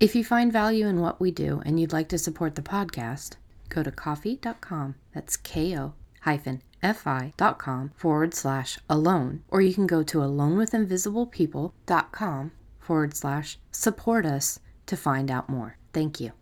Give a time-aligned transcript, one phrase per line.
[0.00, 3.36] If you find value in what we do and you'd like to support the podcast,
[3.68, 4.96] go to Ko-fi.com.
[5.14, 13.58] That's ko hyphen fi.com forward slash alone, or you can go to alonewithinvisiblepeople.com forward slash
[13.70, 15.78] support us to find out more.
[15.92, 16.32] Thank you.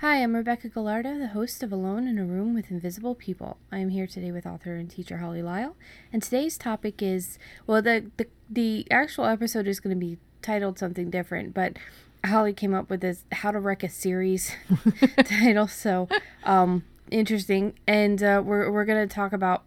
[0.00, 3.58] Hi, I'm Rebecca Gallardo, the host of Alone in a Room with Invisible People.
[3.70, 5.76] I am here today with author and teacher Holly Lisle,
[6.12, 10.78] and today's topic is well, the the, the actual episode is going to be titled
[10.78, 11.76] something different, but
[12.24, 14.52] Holly came up with this "How to Wreck a Series"
[15.24, 16.08] title, so
[16.44, 17.74] um, interesting.
[17.86, 19.64] And uh, we're we're going to talk about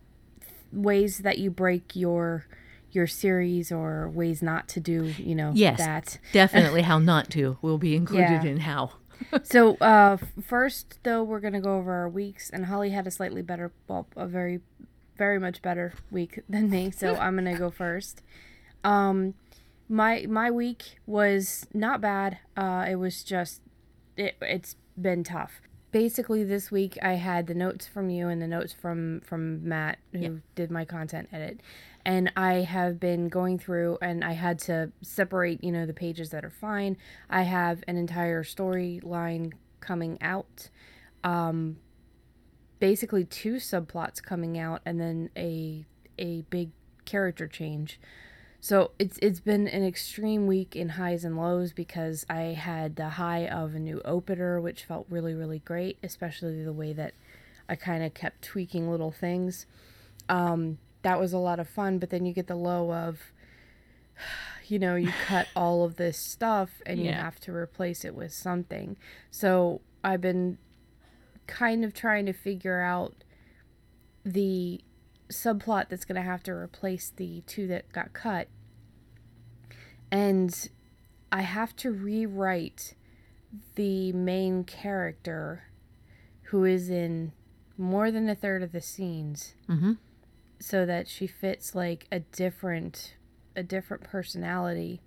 [0.71, 2.45] ways that you break your
[2.91, 6.17] your series or ways not to do, you know, Yes, that.
[6.33, 8.49] definitely how not to will be included Yeah.
[8.51, 8.91] in how.
[9.43, 13.41] so uh, first, though, we're gonna go over our weeks, and Holly had a slightly
[13.41, 14.59] better, well, a very,
[15.17, 16.91] very much better week than me.
[16.91, 18.21] So I'm gonna go first.
[18.83, 19.35] Um,
[19.91, 22.39] my my week was not bad.
[22.55, 23.61] Uh, it was just,
[24.15, 25.61] it it's been tough.
[25.91, 29.99] Basically, this week I had the notes from you and the notes from from Matt,
[30.13, 30.33] who Yep.
[30.55, 31.59] did my content edit,
[32.05, 36.29] and I have been going through and I had to separate, you know, the pages
[36.29, 36.95] that are fine.
[37.29, 40.69] I have an entire storyline coming out.
[41.25, 41.77] Um
[42.79, 45.85] basically two subplots coming out and then a
[46.17, 46.71] a big
[47.03, 47.99] character change.
[48.63, 53.09] So it's it's been an extreme week in highs and lows because I had the
[53.09, 57.15] high of a new opener which felt really really great, especially the way that
[57.67, 59.65] I kind of kept tweaking little things.
[60.29, 63.33] Um that was a lot of fun, but then you get the low of
[64.67, 68.31] you know, you cut all of this stuff and you have to replace it with
[68.31, 68.95] something.
[69.31, 70.59] So I've been
[71.47, 73.23] kind of trying to figure out
[74.23, 74.81] the
[75.31, 78.47] subplot that's going to have to replace the two that got cut.
[80.11, 80.69] And
[81.31, 82.95] I have to rewrite
[83.75, 85.63] the main character
[86.43, 87.31] who is in
[87.77, 89.93] more than a third of the scenes Mm-hmm.
[90.59, 93.15] so that she fits like a different
[93.55, 95.01] a different personality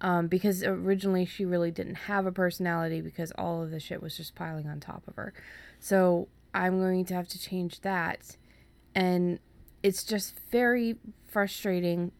[0.00, 4.16] um, because originally she really didn't have a personality because all of the shit was
[4.16, 5.32] just piling on top of her
[5.80, 8.36] so i'm going to have to change that
[8.94, 9.38] and
[9.82, 10.96] it's just very
[11.26, 12.12] frustrating.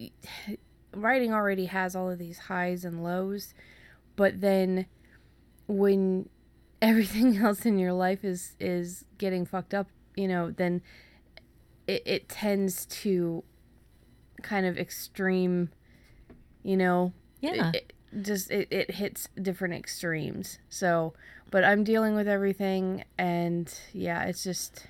[0.94, 3.52] Writing already has all of these highs and lows
[4.18, 4.84] but then
[5.66, 6.28] when
[6.82, 10.82] everything else in your life is is getting fucked up you know then
[11.86, 13.42] it, it tends to
[14.42, 15.70] kind of extreme
[16.62, 17.12] you know?
[17.40, 17.70] Yeah.
[17.70, 20.58] it, it just it, it hits different extremes.
[20.68, 21.14] So
[21.50, 24.86] but i'm dealing with everything and yeah it's just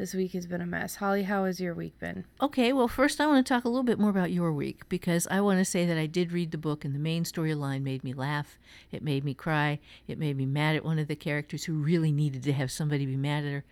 [0.00, 3.20] this week has been a mess holly how has your week been Okay, well, first
[3.20, 5.64] I want to talk a little bit more about your week because I want to
[5.64, 8.58] say that I did read the book and the main storyline made me laugh.
[8.90, 9.78] It made me cry.
[10.08, 13.04] It made me mad at one of the characters who really needed to have somebody
[13.04, 13.64] be mad at her.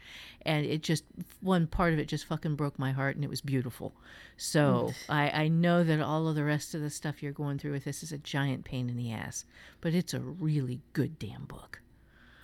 [0.42, 1.04] And it just,
[1.40, 3.94] one part of it just fucking broke my heart and it was beautiful.
[4.36, 4.94] So mm.
[5.08, 7.84] I, I know that all of the rest of the stuff you're going through with
[7.84, 9.46] this is a giant pain in the ass,
[9.80, 11.80] but it's a really good damn book.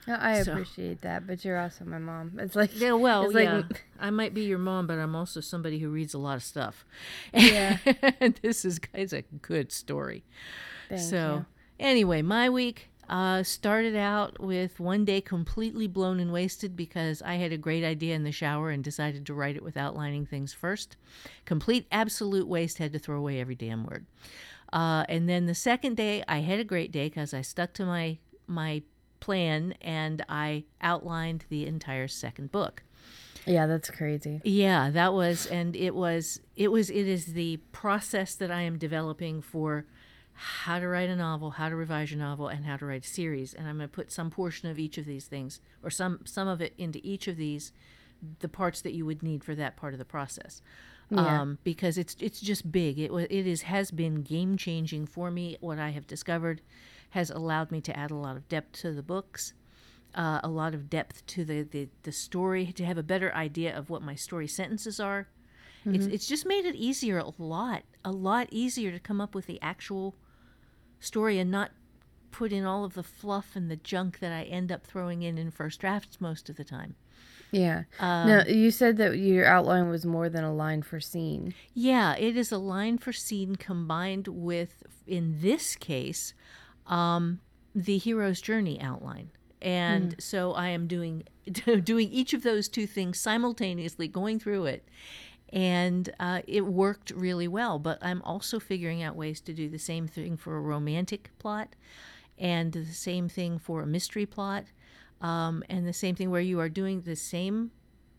[0.07, 3.35] No, i So- appreciate that but you're also my mom it's like Yeah, well, it's
[3.35, 3.63] like yeah.
[3.99, 6.85] I might be your mom, but I'm also somebody who reads a lot of stuff.
[7.33, 7.79] Yeah.
[8.21, 10.25] and this is it's a good story.
[10.89, 11.47] Thank so, you.
[11.87, 17.35] anyway, my week uh, started out with one day completely blown and wasted because I
[17.37, 20.53] had a great idea in the shower and decided to write it with outlining things
[20.53, 20.97] first.
[21.45, 22.79] Complete, absolute waste.
[22.79, 24.07] Had to throw away every damn word.
[24.73, 27.85] Uh, and then the second day, I had a great day because I stuck to
[27.87, 28.83] my my
[29.25, 32.83] plan and I outlined the entire second book.
[33.47, 38.35] yeah that's crazy Yeah, that was and it was it was it is the process
[38.41, 39.87] that I am developing for
[40.37, 43.09] how to write a novel, how to revise your novel and how to write a
[43.21, 46.21] series and I'm going to put some portion of each of these things or some
[46.25, 47.73] some of it into each of these
[48.41, 50.63] the parts that you would need for that part of the process.
[51.11, 51.41] Yeah.
[51.43, 52.99] Um, because it's it's just big.
[52.99, 55.57] It it is has been game changing for me.
[55.61, 56.63] What I have discovered
[57.15, 59.55] has allowed me to add a lot of depth to the books
[60.15, 63.77] uh, a lot of depth to the, the, the story, to have a better idea
[63.77, 65.29] of what my story sentences are.
[65.87, 69.47] It's, it's just made it easier a lot, a lot easier to come up with
[69.47, 70.15] the actual
[70.99, 71.73] story and not
[72.31, 75.37] put in all of the fluff and the junk that I end up throwing in
[75.37, 76.95] in first drafts most of the time.
[77.51, 77.83] Yeah.
[78.01, 81.53] Um, now you said that your outline was more than a line for scene.
[81.75, 86.33] Yeah, it is a line for scene combined with, in this case,
[86.87, 87.41] um,
[87.75, 89.31] the hero's journey outline.
[89.63, 91.25] And so I am doing
[91.85, 94.87] doing each of those two things simultaneously, going through it,
[95.51, 97.79] and uh, it worked really well.
[97.79, 101.77] But I'm also figuring out ways to do the same thing for a romantic plot,
[102.39, 104.65] and the same thing for a mystery plot,
[105.23, 107.71] um, and the same thing where you are doing the same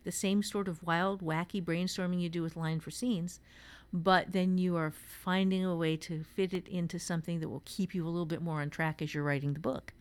[0.04, 3.40] the same sort of wild, wacky brainstorming you do with line for scenes,
[3.94, 7.96] but then you are finding a way to fit it into something that will keep
[7.96, 9.94] you a little bit more on track as you're writing the book,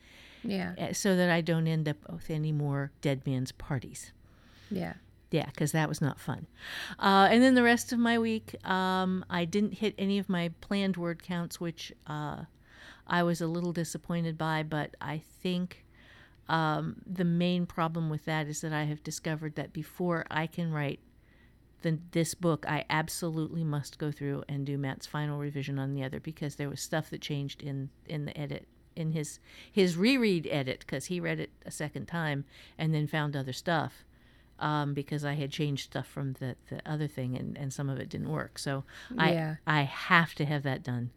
[0.43, 0.75] Yeah.
[0.79, 4.13] uh, so that I don't end up with any more dead man's parties.
[4.71, 4.95] Yeah.
[5.31, 6.47] Yeah, because that was not fun.
[6.99, 10.51] Uh, and then the rest of my week, um, I didn't hit any of my
[10.61, 12.45] planned word counts, which uh,
[13.07, 14.63] I was a little disappointed by.
[14.63, 15.85] But I think
[16.49, 20.71] um, the main problem with that is that I have discovered that before I can
[20.71, 21.01] write
[21.85, 26.03] the, this book, I absolutely must go through and do Matt's final revision on the
[26.03, 28.67] other because there was stuff that changed in in the edit
[28.97, 29.39] in his
[29.71, 32.45] his reread edit because he read it a second time
[32.79, 34.05] and then found other stuff
[34.59, 37.99] um, because I had changed stuff from the, the other thing and, and some of
[37.99, 38.59] it didn't work.
[38.59, 38.85] So
[39.15, 39.57] Yeah.
[39.67, 41.11] I I have to have that done,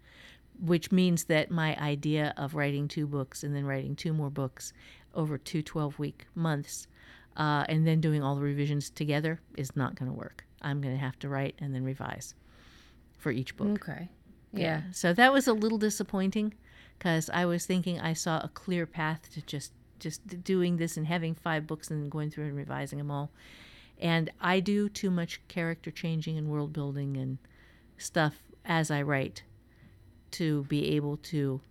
[0.60, 4.74] which means that my idea of writing two books and then writing two more books
[5.16, 6.88] over two 12 week months
[7.38, 10.44] uh, and then doing all the revisions together is not going to work.
[10.62, 12.33] I'm going to have to write and then revise
[13.18, 13.89] for each book.
[13.89, 14.09] Okay.
[14.54, 14.81] Yeah.
[14.92, 16.54] So that was a little disappointing
[16.98, 21.07] because I was thinking I saw a clear path to just just doing this and
[21.07, 23.31] having five books and going through and revising them all.
[24.00, 27.39] And I do too much character changing and world building and
[27.98, 29.42] stuff as I write
[30.31, 31.62] to be able to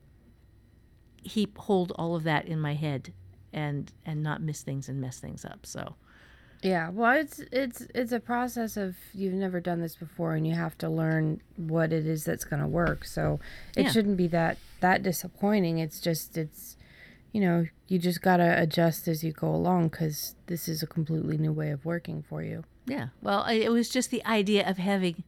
[1.23, 3.13] heap hold all of that in my head
[3.53, 5.65] and and not miss things and mess things up.
[5.65, 5.95] So
[6.63, 10.55] Yeah, well, it's it's it's a process of you've never done this before, and you
[10.55, 13.05] have to learn what it is that's going to work.
[13.05, 13.41] So
[13.77, 13.91] it Yeah.
[13.93, 15.79] shouldn't be that that disappointing.
[15.79, 16.77] It's just it's,
[17.33, 21.39] you know, you just gotta adjust as you go along because this is a completely
[21.39, 22.65] new way of working for you.
[22.87, 23.09] Yeah.
[23.23, 25.25] Well, it was just the idea of having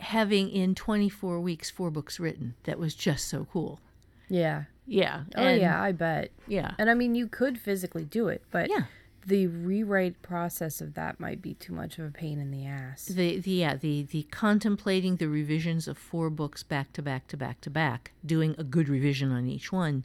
[0.00, 3.80] having in 24 weeks four books written that was just so cool.
[4.28, 4.64] Yeah.
[4.86, 5.24] Yeah.
[5.34, 6.30] Oh and- yeah, I bet.
[6.46, 6.72] Yeah.
[6.78, 8.84] And I mean, you could physically do it, but Yeah.
[9.26, 13.06] The rewrite process of that might be too much of a pain in the ass.
[13.06, 17.36] The, the yeah the the contemplating the revisions of four books back to back to
[17.36, 20.04] back to back, doing a good revision on each one,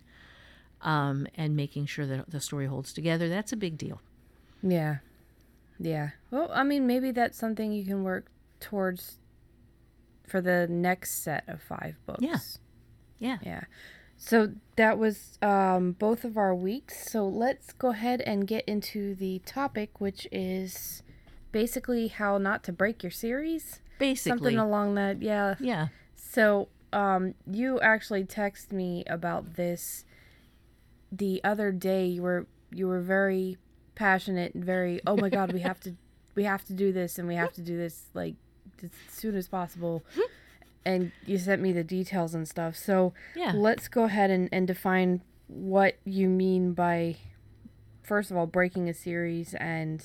[0.81, 3.29] um, and making sure that the story holds together.
[3.29, 4.01] That's a big deal.
[4.63, 4.97] Yeah.
[5.79, 6.09] Yeah.
[6.31, 8.27] Well, I mean, maybe that's something you can work
[8.59, 9.17] towards
[10.27, 12.21] for the next set of five books.
[12.21, 12.37] Yeah.
[13.19, 13.37] Yeah.
[13.43, 13.61] Yeah.
[14.23, 17.09] So that was um, both of our weeks.
[17.11, 21.01] So let's go ahead and get into the topic, which is
[21.51, 23.81] basically how not to break your series.
[23.97, 24.37] Basically.
[24.37, 25.23] Something along that.
[25.23, 25.55] Yeah.
[25.59, 25.87] yeah.
[26.15, 30.05] So, um, you actually texted me about this
[31.11, 32.05] the other day.
[32.05, 33.57] You were you were very
[33.95, 35.95] passionate and very, oh my god, we have to
[36.35, 38.35] we have to do this and we have to do this like
[38.83, 40.03] as soon as possible.
[40.85, 42.75] And you sent me the details and stuff.
[42.75, 43.51] So Yeah.
[43.55, 47.17] let's go ahead and, and define what you mean by
[48.01, 50.03] first of all breaking a series and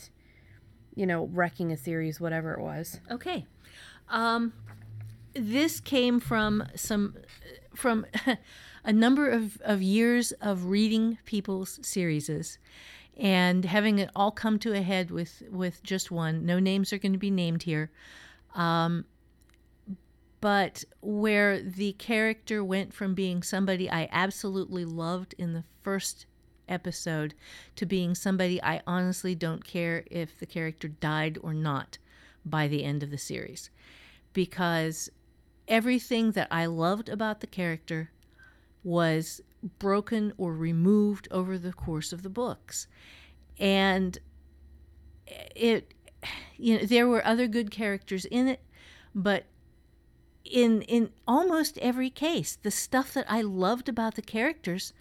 [0.95, 3.01] you know wrecking a series, whatever it was.
[3.11, 3.47] Okay.
[4.09, 4.53] Um,
[5.35, 7.17] this came from some
[7.75, 8.07] from
[8.85, 12.59] a number of, of years of reading people's series
[13.17, 16.45] and having it all come to a head with with just one.
[16.47, 17.91] No names are going to be named here.
[18.55, 19.05] Um,
[20.47, 26.25] but where the character went from being somebody I absolutely loved in the first
[26.69, 27.35] episode
[27.75, 31.99] to being somebody I honestly don't care if the character died or not
[32.45, 33.71] by the end of the series.
[34.35, 35.11] Because
[35.67, 38.13] everything that I loved about the character
[38.85, 39.41] was
[39.81, 42.87] broken or removed over the course of the books.
[43.59, 44.17] And
[45.57, 45.93] it
[46.57, 48.61] you know there were other good characters in it,
[49.13, 49.47] but
[50.51, 54.93] in in almost every case, the stuff that I loved about the characters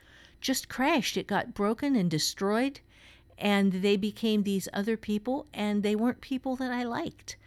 [0.41, 1.17] just crashed.
[1.17, 2.79] It got broken and destroyed,
[3.37, 7.37] and they became these other people, and they weren't people that I liked.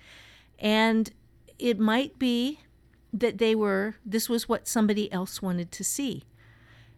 [0.58, 1.10] And
[1.58, 2.60] it might be
[3.12, 6.24] that they were this was what somebody else wanted to see.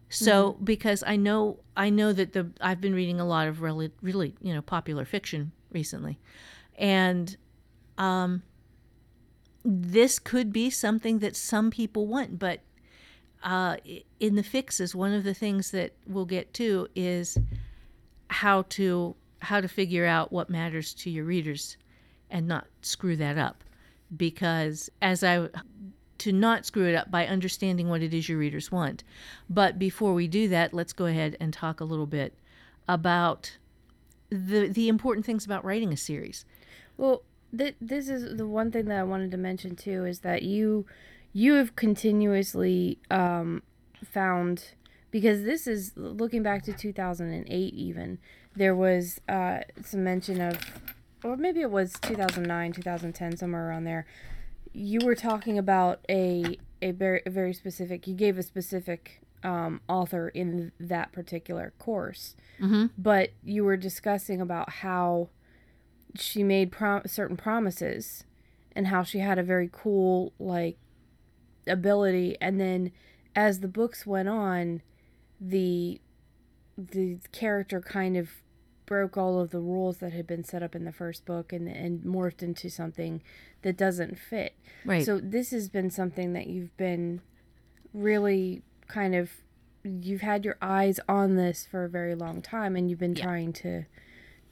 [0.09, 3.91] So because I know I know that the I've been reading a lot of really
[4.01, 6.19] really you know popular fiction recently,
[6.77, 7.37] and
[7.97, 8.43] um,
[9.63, 12.61] this could be something that some people want, but
[13.43, 13.77] uh,
[14.19, 17.37] in the fixes, one of the things that we'll get to is
[18.29, 21.75] how to how to figure out what matters to your readers
[22.29, 23.63] and not screw that up.
[24.15, 25.47] Because as i
[26.19, 29.03] to not screw it up by understanding what it is your readers want.
[29.49, 32.35] But before we do that let's go ahead and talk a little bit
[32.87, 33.57] about
[34.29, 36.45] the the important things about writing a series.
[36.97, 37.23] Well,
[37.55, 40.85] th- this is the one thing that I wanted to mention too is that you
[41.33, 43.63] you have continuously um,
[44.03, 44.73] found
[45.11, 48.17] because this is looking back to 2008 even
[48.55, 50.57] there was uh, some mention of
[51.23, 54.05] or maybe it was 2009 2010 somewhere around there
[54.73, 59.81] you were talking about a a very a very specific you gave a specific um,
[59.87, 62.85] author in that particular course mm-hmm.
[62.97, 65.29] but you were discussing about how
[66.15, 68.23] she made prom- certain promises
[68.75, 70.77] and how she had a very cool like
[71.67, 72.37] ability.
[72.41, 72.91] And then
[73.35, 74.81] as the books went on
[75.39, 75.99] the
[76.77, 78.29] the character kind of
[78.85, 81.67] broke all of the rules that had been set up in the first book and
[81.67, 83.21] and morphed into something
[83.61, 84.55] that doesn't fit.
[84.85, 85.05] Right.
[85.05, 87.21] So this has been something that you've been
[87.93, 89.31] really kind of
[89.83, 93.23] you've had your eyes on this for a very long time and you've been Yeah.
[93.23, 93.85] trying to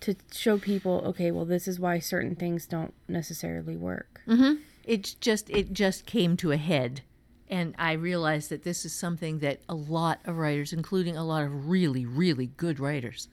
[0.01, 4.61] to show people okay well this is why certain things don't necessarily work Mm-hmm.
[4.83, 7.01] It just it just came to a head,
[7.49, 11.43] and I realized that this is something that a lot of writers, including a lot
[11.43, 13.27] of really really good writers,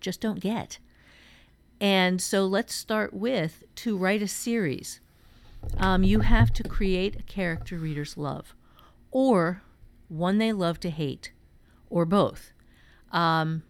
[0.00, 0.78] just don't get.
[1.80, 5.00] And so let's start with to write a series.
[5.78, 8.54] Um, you have to create a character readers love,
[9.10, 9.62] or
[10.08, 11.32] one they love to hate,
[11.88, 12.52] or both.
[13.12, 13.62] Um,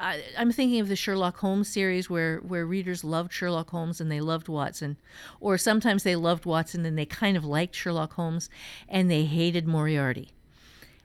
[0.00, 4.10] I, I'm thinking of the Sherlock Holmes series where, where readers loved Sherlock Holmes and
[4.10, 4.96] they loved Watson.
[5.40, 8.48] Or sometimes they loved Watson and they kind of liked Sherlock Holmes
[8.88, 10.30] and they hated Moriarty.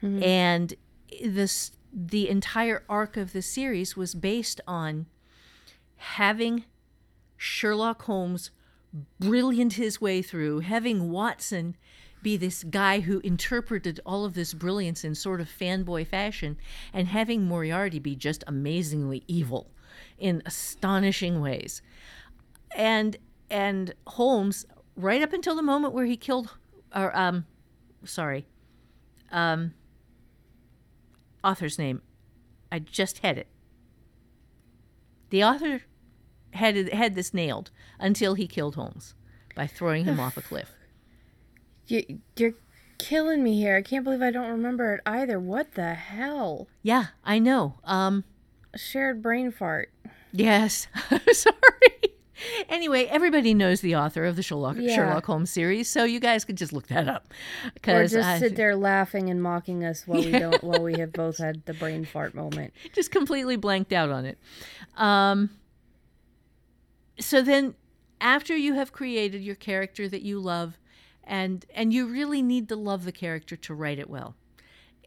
[0.02, 0.24] Mm-hmm.
[0.24, 0.74] And
[1.24, 5.06] this the entire arc of the series was based on
[5.98, 6.66] having
[7.38, 8.52] Sherlock Holmes
[9.20, 11.76] brilliant his way through, having Watson
[12.26, 16.58] be this guy who interpreted all of this brilliance in sort of fanboy fashion,
[16.92, 19.70] and having Moriarty be just amazingly evil
[20.18, 21.84] in astonishing ways.
[22.76, 23.16] And
[23.52, 24.66] and Holmes,
[24.98, 26.50] right up until the moment where he killed,
[26.96, 27.46] or um,
[28.06, 28.48] sorry,
[29.32, 29.76] um,
[31.44, 32.02] author's name,
[32.72, 33.48] I just had it.
[35.30, 35.84] The author
[36.54, 39.14] had had this nailed until he killed Holmes
[39.54, 40.75] by throwing him off a cliff.
[41.88, 42.54] You, you're
[42.98, 47.08] killing me here i can't believe i don't remember it either what the hell Yeah,
[47.24, 47.76] I know.
[47.84, 48.24] Um,
[48.76, 49.92] shared brain fart
[50.32, 50.88] yes,
[51.32, 51.56] sorry.
[52.68, 54.94] Anyway, everybody knows the author of the Sherlock Yeah.
[54.96, 57.34] Sherlock Holmes series, so you guys could just look that up.
[57.88, 61.38] or just sit there laughing and mocking us while we don't while we have both
[61.38, 64.38] had the brain fart moment just completely blanked out on it.
[64.98, 65.50] Um,
[67.20, 67.76] so then,
[68.20, 70.78] after you have created your character that you love,
[71.26, 74.36] and and you really need to love the character to write it well,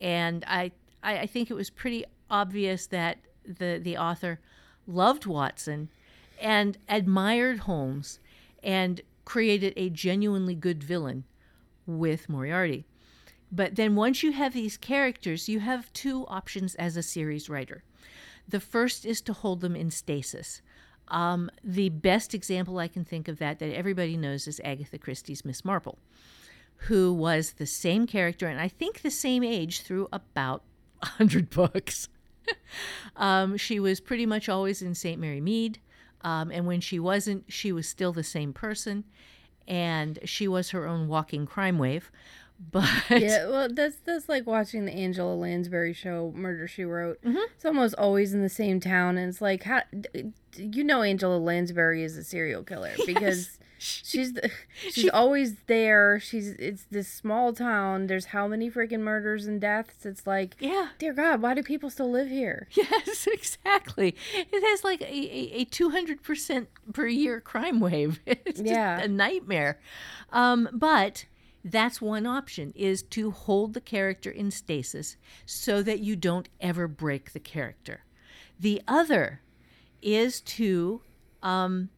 [0.01, 0.73] and I
[1.03, 4.41] I, I think it was pretty obvious that the the author
[4.87, 5.89] loved Watson
[6.41, 8.21] and admired Holmes
[8.63, 11.25] and created a genuinely good villain
[11.87, 12.85] with Moriarty.
[13.51, 17.83] But then once you have these characters, you have two options as a series writer.
[18.47, 20.63] The first is to hold them in stasis.
[21.11, 25.45] Um, the best example I can think of that that everybody knows is Agatha Christie's
[25.45, 25.99] Miss Marple,
[26.77, 30.63] who was the same character and I think the same age through about
[31.03, 32.09] a hundred books.
[33.17, 35.21] um, she was pretty much always in St.
[35.21, 35.79] Mary Mead,
[36.23, 39.05] um, and when she wasn't, she was still the same person,
[39.67, 42.11] and she was her own walking crime wave.
[42.71, 47.19] But yeah, well, that's that's like watching the Angela Lansbury show, Murder She Wrote.
[47.23, 49.83] It's almost always in the same town, and it's like, how,
[50.57, 54.51] you know, Angela Lansbury is a serial killer because she's the,
[54.83, 56.19] she's She- always there.
[56.21, 58.09] She's it's this small town.
[58.09, 60.05] There's how many freaking murders and deaths?
[60.05, 62.67] It's like, yeah, dear God, why do people still live here?
[62.73, 64.17] Yes, exactly.
[64.35, 68.19] It has like a two hundred percent per year crime wave.
[68.27, 68.99] It's just Yeah.
[69.01, 69.79] a nightmare.
[70.33, 71.25] Um, but
[71.65, 76.89] that's one option: is to hold the character in stasis so that you don't ever
[76.89, 78.05] break the character.
[78.61, 79.41] The other
[80.01, 81.03] is to
[81.43, 81.91] um,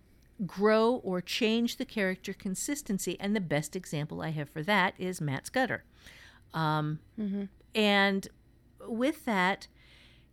[0.47, 5.21] grow or change the character consistency, and the best example I have for that is
[5.21, 5.85] Matt Scudder.
[6.55, 6.99] Um,
[7.75, 8.29] And
[8.87, 9.69] with that,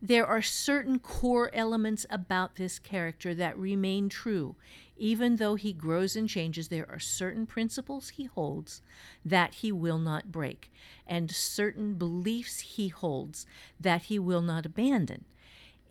[0.01, 4.55] there are certain core elements about this character that remain true.
[4.97, 8.81] Even though he grows and changes, there are certain principles he holds
[9.23, 10.71] that he will not break,
[11.05, 13.45] and certain beliefs he holds
[13.79, 15.25] that he will not abandon.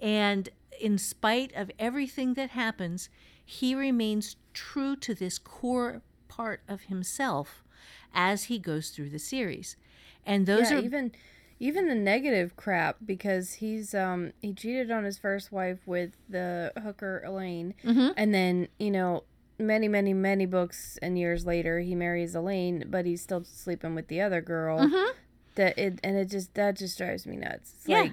[0.01, 0.49] And
[0.81, 3.09] in spite of everything that happens,
[3.45, 7.63] he remains true to this core part of himself
[8.13, 9.77] as he goes through the series.
[10.25, 11.13] And those yeah, are even
[11.59, 16.73] even the negative crap because he's um he cheated on his first wife with the
[16.83, 18.09] hooker Elaine, Mm-hmm.
[18.17, 19.25] and then you know
[19.59, 24.09] many many many books and years later he marries Elaine, but he's still sleeping with
[24.09, 24.79] the other girl.
[24.81, 25.13] Mhm.
[25.55, 27.73] That it and it just that just drives me nuts.
[27.79, 28.01] It's Yeah.
[28.01, 28.13] like,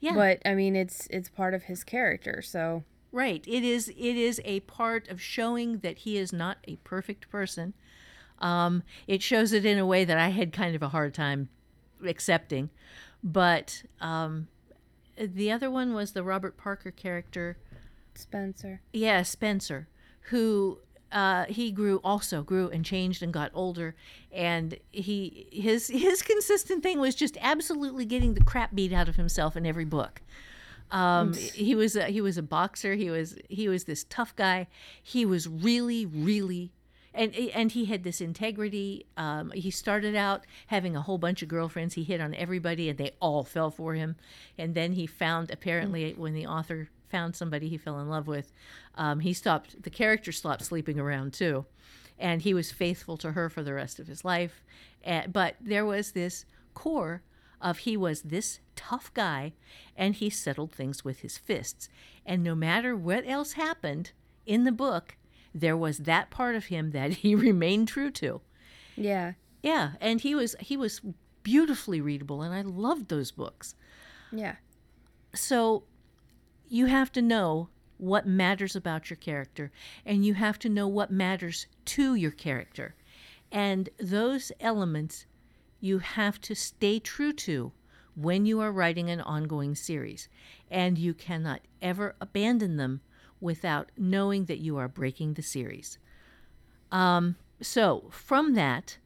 [0.00, 0.14] yeah.
[0.14, 3.44] but I mean it's it's part of his character, so Right.
[3.48, 7.74] It is it is a part of showing that he is not a perfect person.
[8.38, 11.48] Um, it shows it in a way that I had kind of a hard time
[12.04, 12.70] accepting.
[13.22, 14.48] But um,
[15.18, 17.58] the other one was the Robert Parker character.
[18.14, 18.80] Spenser.
[18.92, 19.88] Yeah, Spenser,
[20.22, 20.78] who
[21.12, 23.94] uh, he grew also grew and changed and got older,
[24.32, 29.16] and he his his consistent thing was just absolutely getting the crap beat out of
[29.16, 30.22] himself in every book.
[30.90, 32.94] Um, he was a, he was a boxer.
[32.94, 34.66] He was he was this tough guy.
[35.02, 36.72] He was really really.
[37.12, 39.06] And, and he had this integrity.
[39.16, 41.94] Um, he started out having a whole bunch of girlfriends.
[41.94, 44.16] He hit on everybody, and they all fell for him.
[44.56, 48.52] And then he found, apparently, when the author found somebody he fell in love with,
[48.94, 49.82] um, he stopped.
[49.82, 51.66] The character stopped sleeping around too,
[52.18, 54.62] and he was faithful to her for the rest of his life.
[55.04, 57.22] Uh, but there was this core
[57.60, 59.52] of he was this tough guy,
[59.96, 61.88] and he settled things with his fists.
[62.24, 64.12] And no matter what else happened
[64.46, 65.16] in the book,
[65.54, 68.40] there was that part of him that he remained true to.
[68.96, 69.32] Yeah.
[69.62, 71.00] Yeah, and he was he was
[71.42, 73.74] beautifully readable, and I loved those books.
[74.32, 74.56] Yeah.
[75.34, 75.84] So
[76.68, 79.70] you have to know what matters about your character,
[80.06, 82.94] and you have to know what matters to your character.
[83.52, 85.26] And those elements
[85.80, 87.72] you have to stay true to
[88.14, 90.28] when you are writing an ongoing series.
[90.70, 93.00] And you cannot ever abandon them
[93.40, 95.98] without knowing that you are breaking the series.
[96.92, 98.98] Um, so, from that,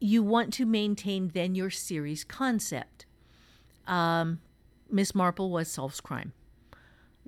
[0.00, 3.04] you want to maintain then your series concept.
[3.86, 4.40] Um,
[4.90, 6.32] Miss Marple was solves crime.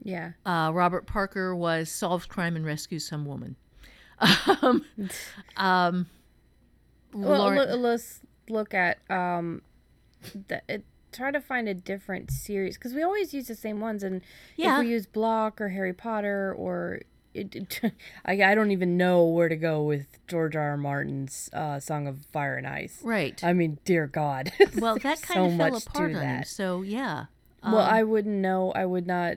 [0.03, 0.33] Yeah.
[0.47, 3.57] Uh, Robert Parker was solves crime and rescues some woman.
[4.63, 4.85] Um,
[5.57, 6.07] um,
[7.13, 9.63] Well, Lauren- let's look at um,
[10.49, 14.03] the, it, try to find a different series because we always use the same ones,
[14.03, 14.21] and
[14.57, 14.75] Yeah.
[14.79, 17.01] if we use Block or Harry Potter or
[17.33, 17.81] it, it-
[18.25, 20.71] I, I don't even know where to go with George R.
[20.71, 20.77] R.
[20.77, 23.01] Martin's uh, Song of Fire and Ice.
[23.05, 23.43] right.
[23.45, 24.53] I mean, dear God.
[24.79, 26.49] well, that kind so of fell apart on that.
[26.49, 27.27] So yeah.
[27.63, 28.73] well, Um, I wouldn't know.
[28.73, 29.37] I would not.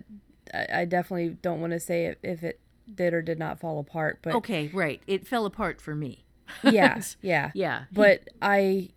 [0.53, 2.59] I, I definitely don't want to say if, if it
[2.93, 4.19] did or did not fall apart.
[4.23, 4.99] But okay, right.
[5.07, 6.25] It fell apart for me.
[6.63, 7.51] yeah, yeah.
[7.53, 7.83] Yeah.
[7.91, 8.89] but I,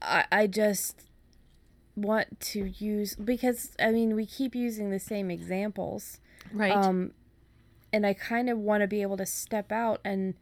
[0.00, 1.02] I I just
[1.94, 6.20] want to use because I mean we keep using the same examples
[6.52, 6.72] right.
[6.72, 7.12] um
[7.92, 10.34] and I kind of want to be able to step out and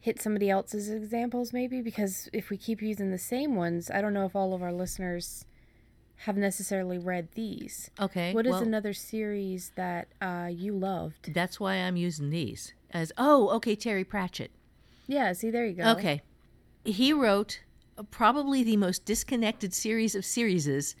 [0.00, 4.12] hit somebody else's examples maybe because if we keep using the same ones I don't
[4.12, 5.44] know if all of our listeners
[6.24, 7.90] have necessarily read these.
[7.98, 8.34] okay.
[8.34, 11.32] What is well, another series that uh you loved?
[11.32, 13.12] That's why I'm using these as.
[13.16, 13.74] Oh, okay.
[13.74, 14.50] Terry Pratchett.
[15.06, 15.92] Yeah, see there you go.
[15.92, 16.22] Okay.
[16.84, 17.60] He wrote
[18.10, 20.94] probably the most disconnected series of serieses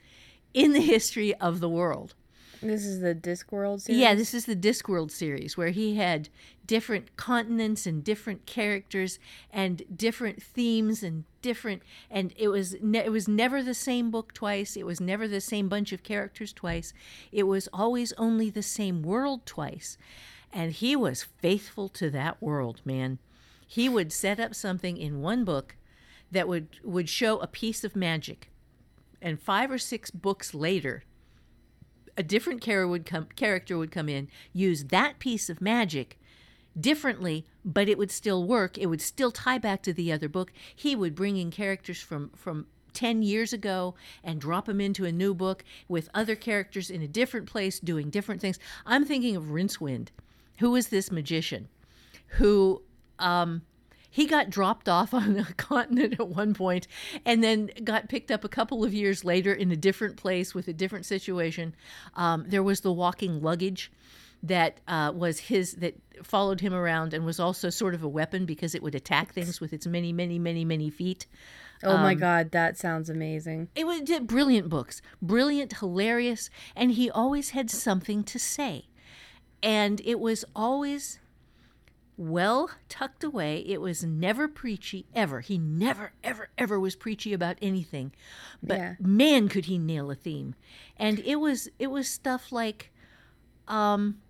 [0.54, 2.14] in the history of the world.
[2.62, 4.00] This is the Discworld series.
[4.00, 6.28] Yeah, this is the Discworld series where he had
[6.66, 9.18] different continents and different characters
[9.50, 14.34] and different themes and different and it was ne- it was never the same book
[14.34, 14.76] twice.
[14.76, 16.92] It was never the same bunch of characters twice.
[17.32, 19.96] It was always only the same world twice.
[20.52, 23.18] And he was faithful to that world, man.
[23.66, 25.76] He would set up something in one book
[26.30, 28.50] that would would show a piece of magic.
[29.22, 31.04] And 5 or 6 books later,
[32.16, 36.18] a different character would come character would come in, use that piece of magic
[36.78, 38.78] differently, but it would still work.
[38.78, 40.52] It would still tie back to the other book.
[40.74, 45.12] He would bring in characters from from 10 years ago and drop them into a
[45.12, 48.58] new book with other characters in a different place doing different things.
[48.84, 50.08] I'm thinking of Rincewind,
[50.58, 51.68] who is this magician
[52.34, 52.82] who
[53.18, 53.62] um
[54.10, 56.86] he got dropped off on a continent at one point
[57.24, 60.68] and then got picked up a couple of years later in a different place with
[60.68, 61.74] a different situation.
[62.14, 63.90] Um, there was the walking luggage
[64.42, 68.46] that uh, was his, that followed him around and was also sort of a weapon
[68.46, 71.26] because it would attack things with its many, many, many, many feet.
[71.82, 73.68] Oh my Um, god, that sounds amazing.
[73.74, 78.86] It was did brilliant books, brilliant, hilarious, and he always had something to say.
[79.62, 81.19] And it was always
[82.20, 83.64] well tucked away.
[83.66, 85.40] It was never preachy ever.
[85.40, 88.12] He never ever ever was preachy about anything.
[88.62, 88.94] But Yeah.
[89.00, 90.54] man could he nail a theme.
[90.98, 92.90] And it was it was stuff like
[93.68, 94.20] um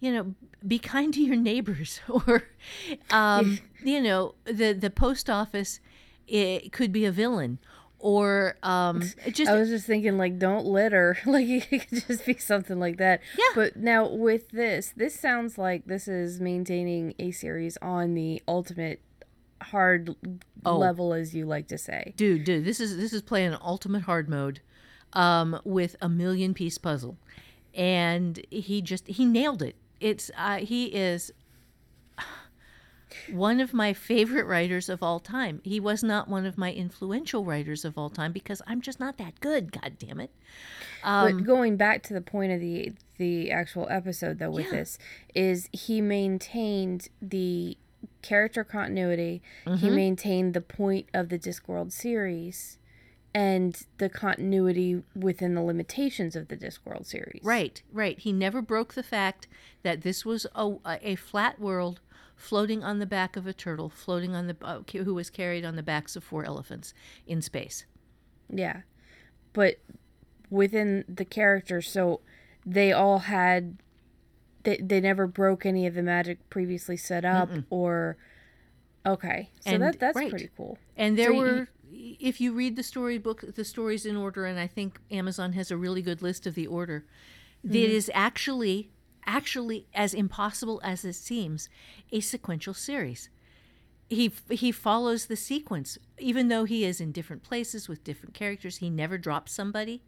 [0.00, 0.34] you know,
[0.66, 2.48] be kind to your neighbors or
[3.10, 5.80] um you know, the the post office
[6.26, 7.58] it could be a villain
[8.06, 9.00] or um
[9.32, 11.16] just I was just thinking, like, don't litter.
[11.26, 13.22] Like, it could just be something like that.
[13.38, 13.44] Yeah.
[13.54, 19.00] But now with this, this sounds like this is maintaining a series on the ultimate
[19.62, 20.14] hard
[20.66, 20.76] Oh.
[20.78, 22.12] level, as you like to say.
[22.16, 24.60] dude, dude, this is this is playing ultimate hard mode
[25.14, 27.16] um, with a million piece puzzle,
[27.74, 29.76] and he just he nailed it.
[30.00, 31.32] It's uh, he is
[33.30, 35.60] one of my favorite writers of all time.
[35.64, 39.18] He was not one of my influential writers of all time because I'm just not
[39.18, 39.72] that good.
[39.72, 40.30] God damn it.
[41.02, 44.78] Um, but going back to the point of the the actual episode, though, with Yeah.
[44.78, 44.98] this,
[45.34, 47.76] is he maintained the
[48.22, 49.40] character continuity.
[49.64, 49.94] He Mm-hmm.
[49.94, 52.78] maintained the point of the Discworld series.
[53.36, 57.40] And the continuity within the limitations of the Discworld series.
[57.42, 58.16] Right, right.
[58.16, 59.48] He never broke the fact
[59.82, 61.98] that this was a, a flat world
[62.36, 65.76] floating on the back of a turtle, floating on the uh, who was carried on
[65.76, 66.92] the backs of four elephants
[67.26, 67.86] in space.
[68.50, 68.82] Yeah.
[69.52, 69.76] But
[70.50, 72.20] within the characters, so
[72.66, 73.78] they all had
[74.64, 78.16] they they never broke any of the magic previously set up or
[79.06, 79.50] okay.
[79.60, 80.30] So And- that that's right.
[80.30, 80.78] pretty cool.
[80.96, 84.58] And there So you- were, if you read the storybook, the stories in order, and
[84.58, 87.04] I think Amazon has a really good list of the order.
[87.62, 88.90] It is actually,
[89.26, 91.68] actually, as impossible as it seems,
[92.12, 93.28] a sequential series.
[94.10, 98.76] He he follows the sequence, even though he is in different places with different characters.
[98.78, 100.02] He never drops somebody.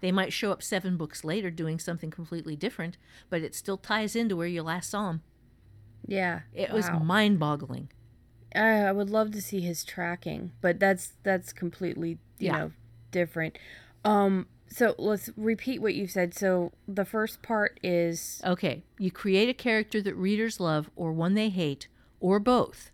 [0.00, 2.98] They might show up seven books later doing something completely different,
[3.30, 5.22] but it still ties into where you last saw him.
[6.06, 6.40] Yeah.
[6.54, 7.90] It was mind-boggling.
[8.54, 12.52] I, I would love to see his tracking, but that's that's completely you Yeah.
[12.58, 12.72] know
[13.10, 13.58] different.
[14.04, 16.34] Um so let's repeat what you said.
[16.34, 21.34] So the first part is Okay, you create a character that readers love or one
[21.34, 21.88] they hate,
[22.20, 22.90] or both.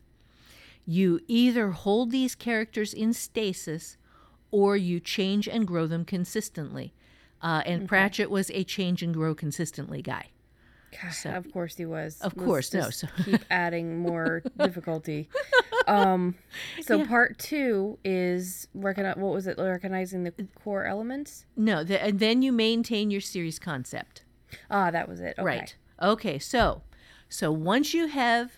[0.87, 3.96] You either hold these characters in stasis
[4.50, 6.92] or you change and grow them consistently.
[7.42, 10.28] Uh, and Pratchett was a change and grow consistently guy.
[11.02, 12.20] Gosh, of course he was.
[12.20, 15.28] Of Let's course, no, so- keep adding more difficulty.
[15.87, 16.35] Um
[16.83, 21.44] so part 2 is recognize what was it recognizing the core elements?
[21.57, 24.24] No, the, and then you maintain your series concept.
[24.70, 25.35] Ah, that was it.
[25.38, 25.44] Okay.
[25.44, 25.76] Right.
[26.00, 26.83] Okay, so
[27.28, 28.52] so once you have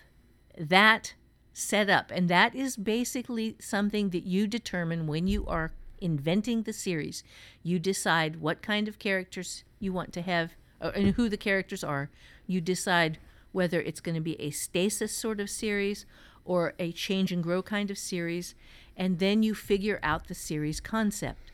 [0.57, 1.13] that
[1.53, 6.73] set up and that is basically something that you determine when you are inventing the
[6.73, 7.23] series.
[7.63, 12.09] You decide what kind of characters you want to have and who the characters are.
[12.45, 13.17] You decide
[13.51, 16.05] whether it's going to be a stasis sort of series
[16.45, 18.55] or a change and grow kind of series
[18.95, 21.51] and then you figure out the series concept.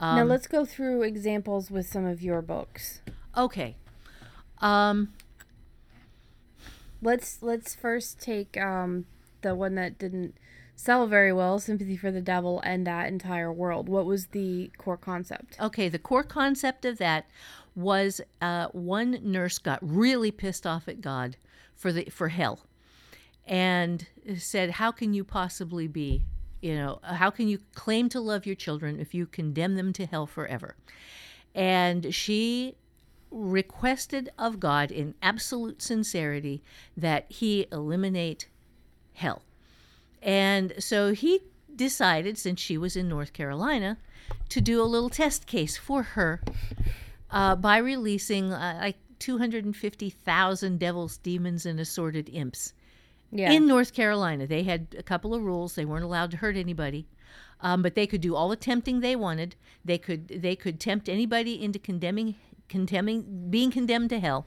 [0.00, 3.00] now let's go through examples with some of your books.
[3.36, 3.76] Okay.
[4.60, 5.12] Um
[7.02, 9.04] Let's let's first take um
[9.42, 10.34] the one that didn't
[10.74, 13.88] sell very well, Sympathy for the Devil and that entire world.
[13.88, 15.56] What was the core concept?
[15.60, 17.26] Okay, the core concept of that
[17.76, 21.36] was uh, one nurse got really pissed off at God
[21.74, 22.60] for the for hell,
[23.46, 24.06] and
[24.38, 26.24] said, "How can you possibly be,
[26.60, 30.06] you know, how can you claim to love your children if you condemn them to
[30.06, 30.74] hell forever?"
[31.54, 32.76] And she
[33.30, 36.62] requested of God in absolute sincerity
[36.96, 38.48] that he eliminate
[39.14, 39.42] hell.
[40.22, 41.40] And so he
[41.74, 43.98] decided, since she was in North Carolina,
[44.48, 46.40] to do a little test case for her
[47.30, 52.72] uh, by releasing uh, like 250,000 devils, demons, and assorted imps
[53.30, 53.50] Yeah.
[53.52, 54.46] in North Carolina.
[54.46, 55.74] They had a couple of rules.
[55.74, 57.06] They weren't allowed to hurt anybody.
[57.60, 59.56] Um, but they could do all the tempting they wanted.
[59.84, 62.34] They could they could tempt anybody into condemning
[62.68, 64.46] condemning being condemned to hell,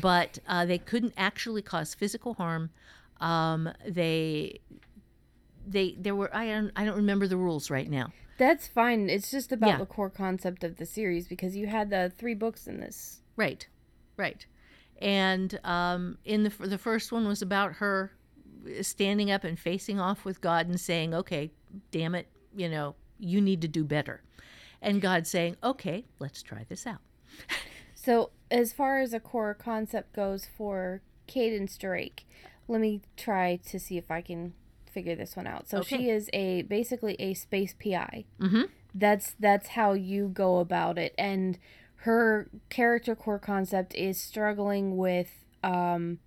[0.00, 2.70] but uh, they couldn't actually cause physical harm.
[3.20, 4.60] Um, they
[5.66, 8.12] they there were I don't I don't remember the rules right now.
[8.42, 9.08] That's fine.
[9.08, 9.78] It's just about Yeah.
[9.78, 13.22] the core concept of the series because you had the three books in this.
[13.36, 13.68] Right,
[14.16, 14.44] right.
[15.00, 18.10] And um, in the the first one was about her
[18.80, 21.52] standing up and facing off with God and saying, "Okay,
[21.92, 24.22] damn it, you know, you need to do better,"
[24.80, 27.00] and God saying, "Okay, let's try this out."
[27.94, 32.26] So, as far as a core concept goes for Cadence Drake,
[32.66, 34.54] let me try to see if I can
[34.92, 35.68] figure this one out.
[35.68, 35.96] So Okay.
[35.96, 38.24] she is a basically a space PI.
[38.40, 38.62] Mm-hmm.
[38.94, 41.58] That's that's how you go about it, and
[41.96, 46.18] her character core concept is struggling with um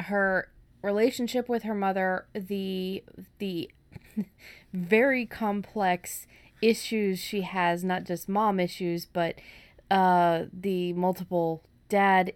[0.00, 0.50] her
[0.82, 3.02] relationship with her mother, the
[3.38, 3.70] the
[4.72, 6.26] very complex
[6.62, 9.34] issues she has, not just mom issues, but
[9.90, 12.32] uh the multiple dad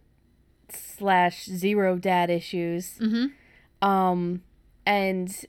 [0.71, 3.87] slash zero dad issues Mm-hmm.
[3.89, 4.43] um
[4.87, 5.47] and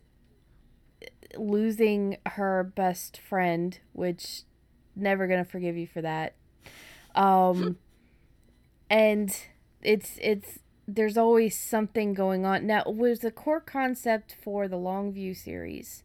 [1.38, 4.44] losing her best friend which
[4.96, 6.36] never gonna forgive you for that.
[7.14, 7.78] Um
[8.90, 9.36] and
[9.82, 12.68] it's it's there's always something going on.
[12.68, 16.04] Now was the core concept for the longview series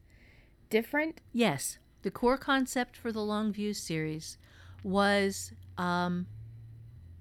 [0.70, 1.20] different?
[1.32, 4.38] Yes, the core concept for the Longview series
[4.82, 6.26] was um,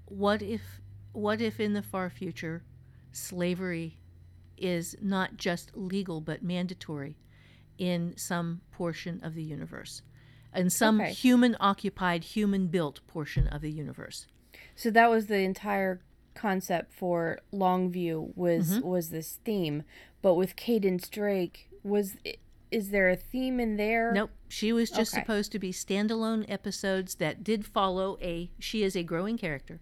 [0.06, 0.80] what if
[1.12, 2.62] what if in the far future
[3.12, 3.98] slavery
[4.60, 7.16] is not just legal but mandatory
[7.78, 10.02] in some portion of the universe,
[10.54, 11.12] in some Okay.
[11.12, 14.26] human occupied, human built portion of the universe.
[14.76, 16.00] so that was the entire
[16.34, 18.86] concept for longview was Mm-hmm.
[18.86, 19.82] was this theme
[20.22, 22.16] but with cadence drake was
[22.70, 24.30] is there a theme in there Nope.
[24.48, 25.22] She was just Okay.
[25.22, 28.50] supposed to be standalone episodes that did follow a.
[28.58, 29.80] She is a growing character,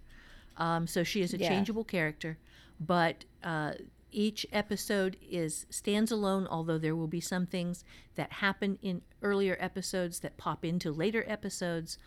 [0.57, 1.49] um, so she is a Yeah.
[1.49, 2.39] changeable character,
[2.81, 3.73] but uh,
[4.11, 6.47] each episode is stands alone.
[6.51, 11.25] Although there will be some things that happen in earlier episodes that pop into later
[11.27, 11.99] episodes.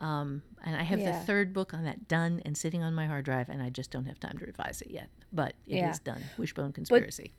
[0.00, 1.18] Um, and I have Yeah.
[1.18, 3.90] the third book on that done and sitting on my hard drive, and I just
[3.92, 5.08] don't have time to revise it yet.
[5.32, 5.94] But it is Yeah.
[6.14, 6.22] done.
[6.38, 7.32] Wishbone conspiracy.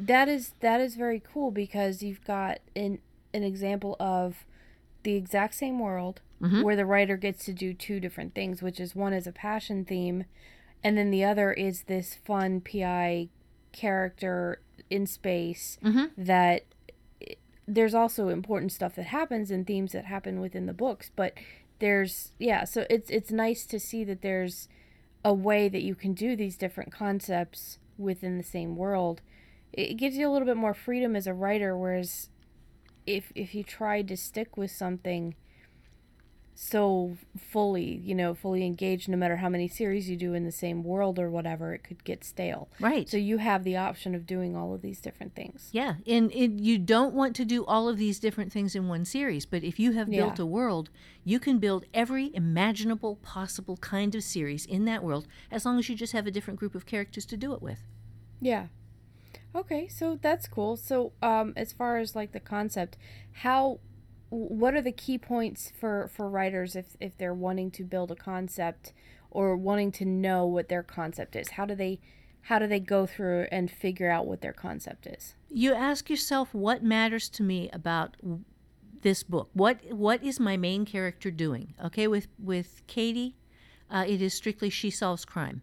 [0.00, 3.00] that is that is very cool because you've got an
[3.34, 4.46] an example of
[5.02, 6.62] the exact same world Mm-hmm.
[6.62, 9.84] where the writer gets to do two different things which is one is a passion
[9.84, 10.24] theme
[10.84, 13.28] and then the other is this fun pi
[13.72, 16.10] character in space Mhm.
[16.16, 16.64] that
[17.66, 21.34] there's also important stuff that happens and themes that happen within the books but
[21.80, 24.68] there's yeah so it's it's nice to see that there's
[25.24, 29.20] a way that you can do these different concepts within the same world
[29.72, 32.30] it gives you a little bit more freedom as a writer whereas
[33.06, 35.34] if if you tried to stick with something
[36.60, 40.50] so fully you know fully engaged no matter how many series you do in the
[40.50, 43.08] same world or whatever it could get stale Right.
[43.08, 46.58] so you have the option of doing all of these different things Yeah, and it,
[46.58, 49.78] you don't want to do all of these different things in one series, but if
[49.78, 50.90] you have built a world,
[51.24, 55.88] you can build every imaginable possible kind of series in that world as long as
[55.88, 57.82] you just have a different group of characters to do it with.
[58.40, 58.66] Yeah.
[59.54, 60.76] Okay, so that's cool.
[60.76, 62.96] So, um, as far as like the concept,
[63.32, 63.78] how,
[64.30, 68.16] what are the key points for for writers if if they're wanting to build a
[68.16, 68.92] concept
[69.30, 71.50] or wanting to know what their concept is?
[71.50, 72.00] How do they,
[72.42, 75.34] how do they go through and figure out what their concept is?
[75.50, 78.16] You ask yourself what matters to me about
[79.02, 79.50] this book.
[79.52, 81.74] What what is my main character doing?
[81.84, 83.36] Okay, with with Katie,
[83.90, 85.62] uh, it is strictly she solves crime.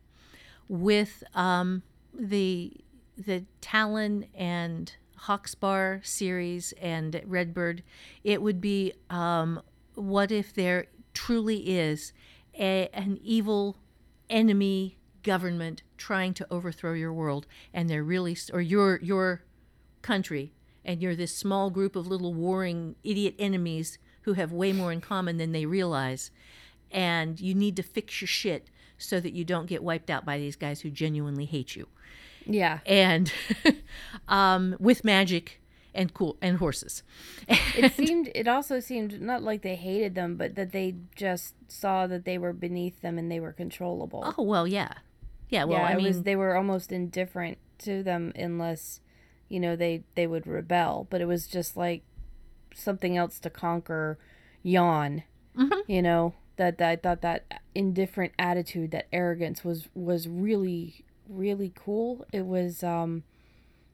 [0.67, 2.73] With um, the
[3.17, 7.81] the Talyn and Hawkspar series and Redbird,
[8.23, 9.59] it would be um,
[9.95, 10.85] what if there
[11.15, 12.13] truly is
[12.59, 13.77] a, an evil
[14.29, 19.41] enemy government trying to overthrow your world, and they're really or your your
[20.03, 24.91] country, and you're this small group of little warring idiot enemies who have way more
[24.91, 26.29] in common than they realize,
[26.91, 30.37] and you need to fix your shit so that you don't get wiped out by
[30.37, 31.87] these guys who genuinely hate you
[32.45, 32.79] Yeah.
[32.85, 33.31] and
[34.27, 35.61] um, with magic
[35.93, 37.03] and cool and horses.
[37.77, 38.29] It seemed.
[38.35, 42.37] It also seemed not like they hated them, but that they just saw that they
[42.37, 44.33] were beneath them and they were controllable.
[44.37, 44.93] oh well, yeah,
[45.49, 45.63] yeah.
[45.65, 48.99] Well, yeah, I mean, was, they were almost indifferent to them unless,
[49.49, 51.05] you know, they they would rebel.
[51.09, 52.03] But it was just like
[52.73, 54.17] something else to conquer.
[54.63, 55.21] Yawn,
[55.55, 55.83] Mhm.
[55.87, 61.71] you know that, that I thought that indifferent attitude, that arrogance was was really really
[61.75, 62.25] cool.
[62.31, 63.23] It was um,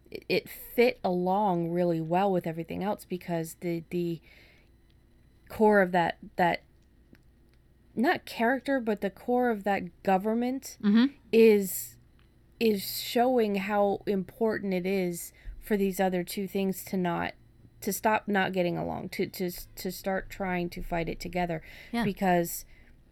[0.09, 4.21] it, it fit along really well with everything else because the the
[5.49, 6.63] core of that that
[7.95, 11.11] not character but the core of that government Mhm.
[11.31, 11.97] is
[12.59, 17.33] is showing how important it is for these other two things to not
[17.81, 22.03] to stop not getting along to to to start trying to fight it together Yeah.
[22.05, 22.63] because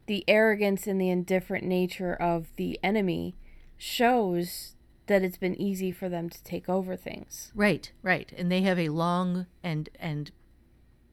[0.05, 3.35] the arrogance and the indifferent nature of the enemy
[3.79, 4.75] shows
[5.07, 8.77] that it's been easy for them to take over things right, right, and they have
[8.77, 10.31] a long and and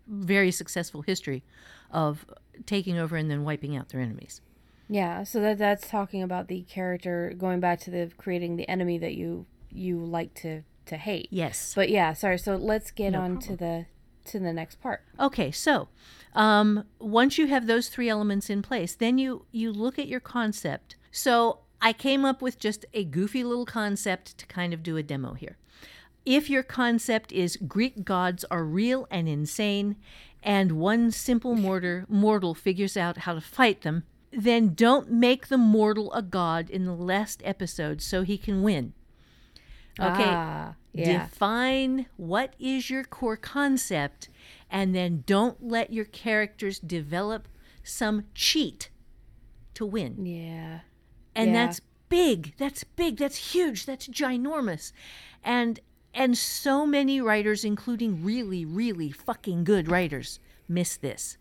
[0.06, 1.42] very successful history
[1.90, 2.26] of
[2.66, 4.40] taking over and then wiping out their enemies.
[4.88, 8.98] Yeah, so that that's talking about the character going back to the creating the enemy
[8.98, 11.28] that you you like to to hate.
[11.30, 11.72] Yes.
[11.74, 12.38] But yeah, sorry.
[12.38, 13.86] So let's get No on to the
[14.26, 15.02] to the next part.
[15.18, 15.88] Okay, so
[16.34, 20.20] um, once you have those three elements in place, then you you look at your
[20.20, 20.96] concept.
[21.10, 25.02] So I came up with just a goofy little concept to kind of do a
[25.02, 25.56] demo here.
[26.24, 29.96] If your concept is Greek gods are real and insane,
[30.42, 35.58] and one simple mortar, mortal figures out how to fight them, then don't make the
[35.58, 38.92] mortal a god in the last episode so he can win.
[39.98, 40.24] Okay.
[40.26, 41.26] Ah, yeah.
[41.26, 44.28] Define what is your core concept
[44.70, 47.48] and then don't let your characters develop
[47.82, 48.90] some cheat
[49.74, 50.26] to win.
[50.26, 50.80] yeah.
[51.36, 51.66] And Yeah.
[51.66, 52.54] that's big.
[52.58, 53.18] That's big.
[53.18, 53.86] That's huge.
[53.86, 54.92] That's ginormous.
[55.44, 55.78] And
[56.14, 61.36] and so many writers including really really fucking good writers miss this.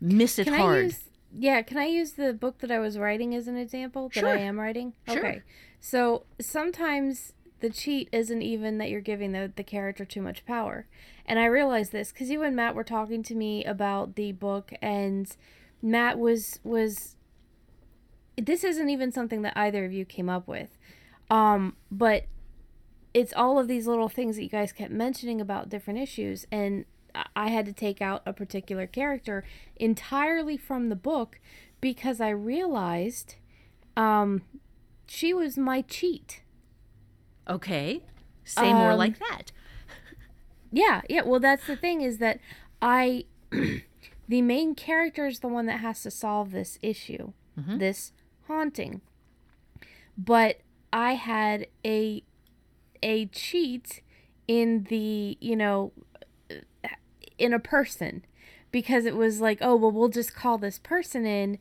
[0.00, 0.78] Miss it Can hard.
[0.78, 4.08] I use yeah, can I use the book that I was writing as an example
[4.14, 4.28] that Sure.
[4.28, 4.94] I am writing?
[5.08, 5.18] Sure.
[5.18, 5.42] Okay.
[5.80, 10.86] So sometimes the cheat isn't even that you're giving the, the character too much power.
[11.26, 14.72] And I realized this because you and Matt were talking to me about the book
[14.82, 15.30] and
[15.80, 17.16] Matt was was
[18.40, 20.76] this isn't even something that either of you came up with.
[21.30, 22.24] Um, but
[23.14, 26.84] it's all of these little things that you guys kept mentioning about different issues and
[27.34, 29.44] I- had to take out a particular character
[29.76, 31.40] entirely from the book
[31.80, 33.34] because I realized
[33.96, 34.42] um
[35.06, 36.42] she was my cheat.
[37.48, 38.02] okay.
[38.44, 39.50] Say more Um, like that.
[40.72, 42.38] Yeah, yeah, well that's the thing is that
[42.80, 43.24] I
[44.28, 48.12] the main character is the one that has to solve this issue, this
[48.50, 49.00] haunting.
[50.18, 50.60] But
[50.92, 52.22] I had a
[53.02, 54.02] a cheat
[54.48, 55.92] in the, you know,
[57.38, 58.24] in a person
[58.72, 61.58] because it was like, oh, well, we'll just call this person in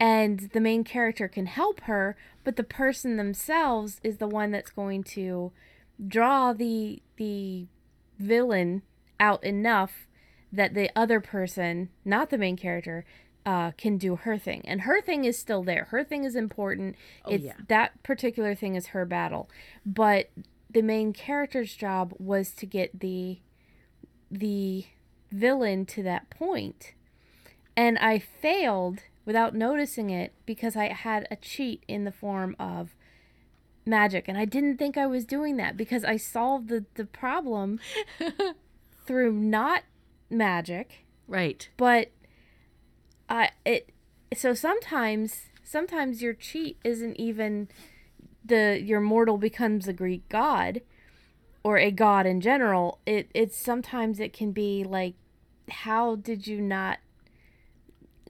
[0.00, 4.70] and the main character can help her, but the person themselves is the one that's
[4.70, 5.52] going to
[6.06, 7.66] draw the the
[8.18, 8.82] villain
[9.18, 10.06] out enough
[10.52, 13.04] that the other person, not the main character,
[13.48, 14.60] uh, can do her thing.
[14.66, 15.84] And her thing is still there.
[15.84, 16.96] Her thing is important.
[17.26, 17.54] it's yeah.
[17.68, 19.48] that particular thing is her battle.
[19.86, 20.28] But
[20.68, 23.38] the main character's job was to get the
[24.30, 24.84] the
[25.32, 26.92] villain to that point.
[27.74, 32.94] And I failed without noticing it because I had a cheat in the form of
[33.86, 34.28] magic.
[34.28, 37.80] And I didn't think I was doing that because I solved the, the problem
[39.06, 39.84] through not
[40.28, 41.66] magic, Right.
[41.78, 42.10] but
[43.64, 43.90] It
[44.34, 47.68] so sometimes sometimes your cheat isn't even
[48.44, 50.80] the your mortal becomes a Greek god
[51.62, 53.00] or a god in general.
[53.06, 55.14] It it's sometimes it can be like
[55.70, 56.98] how did you not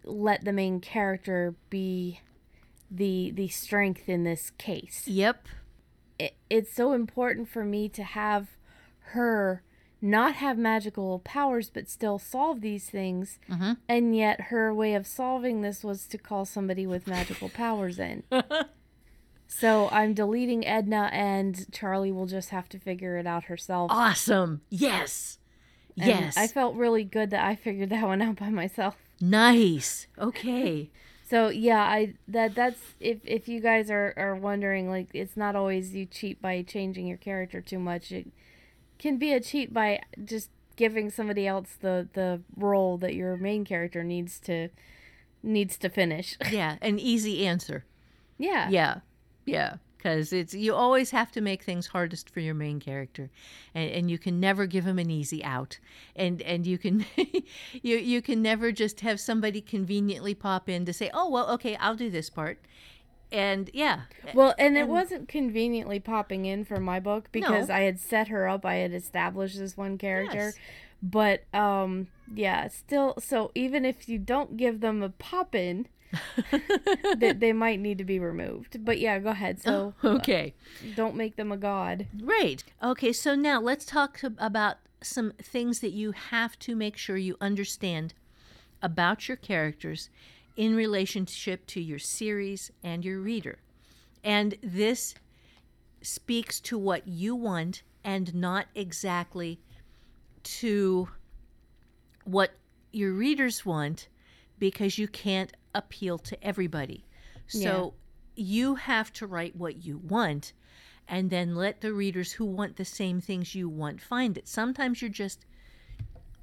[0.05, 2.21] let the main character be
[2.91, 5.05] the the strength in this case?
[5.07, 5.47] Yep.
[6.19, 8.49] it, it's so important for me to have
[9.13, 9.63] her
[10.01, 13.79] not have magical powers but still solve these things Mhm.
[13.89, 18.23] and yet her way of solving this was to call somebody with magical powers in
[19.47, 24.61] so i'm deleting edna and charlie will just have to figure it out herself Awesome.
[24.71, 25.39] Yes.
[25.97, 26.37] And yes.
[26.37, 30.07] i felt really good that i figured that one out by myself nice.
[30.19, 30.91] Okay.
[31.29, 35.55] So yeah, I that that's if if you guys are are wondering like it's not
[35.57, 38.11] always you cheat by changing your character too much.
[38.13, 38.29] It
[38.99, 43.65] can be a cheat by just giving somebody else the the role that your main
[43.65, 44.69] character needs to
[45.43, 46.37] needs to finish.
[46.51, 46.77] yeah.
[46.81, 47.85] An easy answer.
[48.39, 48.69] yeah.
[48.71, 49.01] Yeah.
[49.45, 49.77] Yeah.
[49.97, 53.31] Because it's you always have to make things hardest for your main character,
[53.75, 55.81] and, and you can never give him an easy out,
[56.15, 57.05] and and you can
[57.83, 61.75] you you can never just have somebody conveniently pop in to say, oh well, okay,
[61.77, 62.61] I'll do this part,
[63.31, 64.03] and yeah,
[64.35, 67.75] Well, and it wasn't conveniently popping in for my book because No.
[67.75, 68.65] I had set her up.
[68.65, 70.53] I had established this one character.
[70.55, 70.59] Yes.
[71.03, 75.87] But um yeah, still so even if you don't give them a pop in,
[77.19, 78.85] they, they might need to be removed.
[78.85, 79.61] But yeah, go ahead.
[79.61, 80.55] So okay.
[80.97, 82.07] don't make them a god.
[82.25, 82.65] Great.
[82.83, 87.37] Okay, so now let's talk about some things that you have to make sure you
[87.41, 88.15] understand
[88.83, 90.09] about your characters
[90.59, 93.61] in relationship to your series and your reader.
[94.25, 95.15] And this
[96.03, 99.61] speaks to what you want and not exactly
[100.43, 101.09] to
[102.25, 102.51] what
[102.91, 104.09] your readers want
[104.59, 107.07] because you can't appeal to everybody.
[107.47, 107.95] So
[108.35, 110.55] you have to write what you want
[111.07, 114.49] and then let the readers who want the same things you want find it.
[114.49, 115.47] Sometimes you're just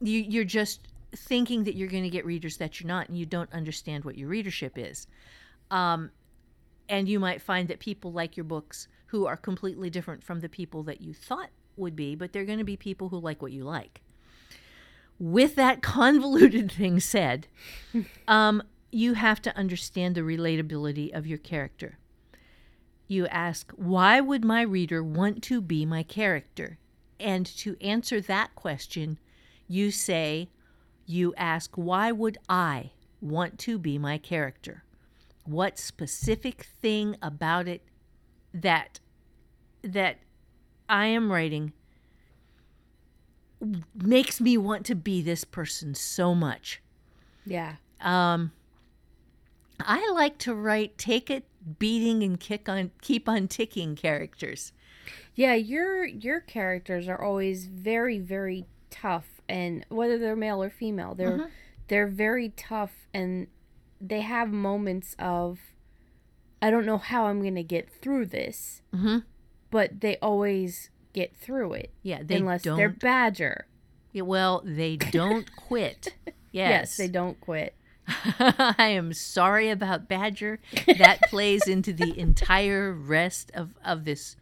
[0.02, 3.26] you you're just thinking that you're going to get readers that you're not and you
[3.26, 5.08] don't understand what your readership is.
[5.72, 6.12] Um
[6.88, 10.50] and you might find that people like your books who are completely different from the
[10.50, 13.52] people that you thought would be, but they're going to be people who like what
[13.52, 14.02] you like.
[15.20, 17.48] With that convoluted thing said,
[18.28, 18.62] um,
[18.92, 21.98] you have to understand the relatability of your character.
[23.08, 26.80] You ask, why would my reader want to be my character?
[27.20, 29.20] And to answer that question,
[29.68, 30.50] you say,
[31.06, 32.92] you ask, why would I
[33.22, 34.84] want to be my character?
[35.44, 37.82] What specific thing about it
[38.54, 39.00] that
[39.84, 40.18] that
[40.90, 41.74] I am writing
[43.94, 46.82] makes me want to be this person so much?
[47.46, 47.76] Yeah.
[48.02, 48.52] Um,
[49.80, 51.46] I like to write take it
[51.80, 54.72] beating and kick on keep on ticking characters.
[55.36, 61.16] Yeah, your your characters are always very very tough and whether they're male or female,
[61.16, 61.50] they're Mhm.
[61.88, 63.48] they're very tough and
[64.02, 65.60] they have moments of
[66.62, 69.20] I don't know how I'm going to get through this, Mm-hmm.
[69.70, 72.78] but they always get through it Yeah, they unless don't.
[72.78, 73.68] they're badger.
[74.12, 76.14] Yeah, well, they don't quit.
[76.52, 76.70] Yes.
[76.92, 77.76] Yes, they don't quit.
[78.08, 80.60] I am sorry about Badger.
[80.98, 84.38] That plays into the entire rest of, of this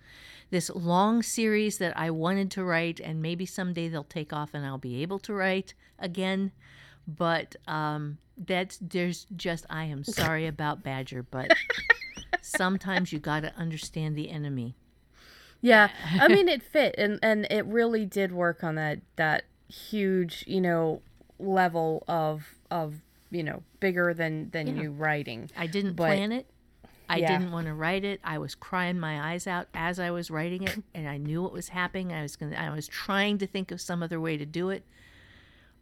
[0.54, 4.64] this long series that I wanted to write, and maybe someday they'll take off and
[4.64, 6.52] I'll be able to write again.
[7.08, 11.52] But um, that's there's just I am sorry about Badger, but
[12.42, 14.76] sometimes you got to understand the enemy.
[15.60, 15.90] Yeah,
[16.20, 20.62] I mean it fit, and and it really did work on that that huge you
[20.62, 21.02] know
[21.40, 23.02] level of of
[23.32, 24.84] you know bigger than than Yeah.
[24.84, 25.50] you writing.
[25.58, 26.46] I didn't But- plan it.
[27.14, 27.38] I Yeah.
[27.38, 28.20] didn't want to write it.
[28.24, 31.54] I was crying my eyes out as I was writing it, and I knew what
[31.54, 32.12] was happening.
[32.12, 32.56] I was gonna.
[32.56, 34.84] I was trying to think of some other way to do it,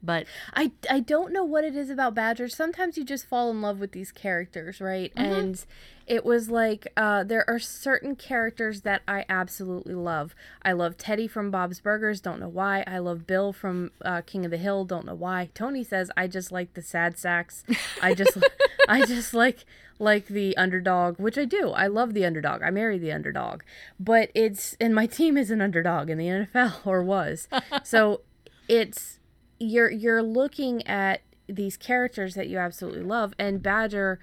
[0.04, 2.48] but I I don't know what it is about Badger.
[2.48, 5.12] Sometimes you just fall in love with these characters, right?
[5.16, 5.64] And
[6.08, 10.36] it was like uh, there are certain characters that I absolutely love.
[10.64, 12.20] I love Teddy from Bob's Burgers.
[12.20, 12.84] Don't know why.
[12.88, 14.86] I love Bill from uh, King of the Hill.
[14.86, 15.50] Don't know why.
[15.54, 17.64] Tony says I just like the sad sacks.
[18.02, 18.38] I just
[18.90, 19.66] I just like
[20.00, 21.70] like the underdog, which I do.
[21.70, 22.64] I love the underdog.
[22.64, 23.62] I marry the underdog.
[24.00, 27.48] But it's and my team is an underdog in the NFL or was.
[27.84, 28.22] So
[28.68, 29.20] it's
[29.62, 34.20] you're you're looking at these characters that you absolutely love and Badger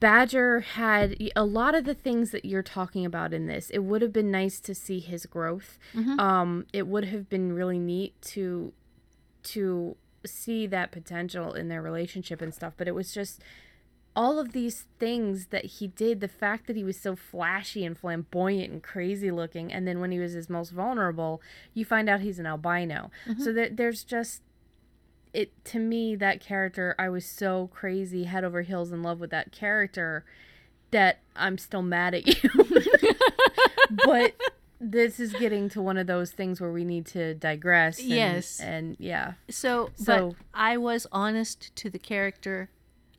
[0.00, 3.68] Badger had a lot of the things that you're talking about in this.
[3.70, 5.78] It would have been nice to see his growth.
[6.20, 8.72] Um, it would have been really neat to
[9.44, 12.74] to see that potential in their relationship and stuff.
[12.76, 13.42] But it was just
[14.18, 16.20] all of these things that he did.
[16.20, 20.10] The fact that he was so flashy and flamboyant and crazy looking, and then when
[20.10, 21.40] he was his most vulnerable,
[21.72, 23.10] you find out he's an albino.
[23.28, 23.42] Mm-hmm.
[23.42, 24.42] So there, there's just
[25.32, 29.28] it to me that character i was so crazy head over heels in love with
[29.28, 30.24] that character
[30.90, 32.50] that i'm still mad at you
[34.06, 34.34] but
[34.80, 38.58] this is getting to one of those things where we need to digress and, Yes.
[38.60, 42.70] and yeah so, So- but I was honest to the character.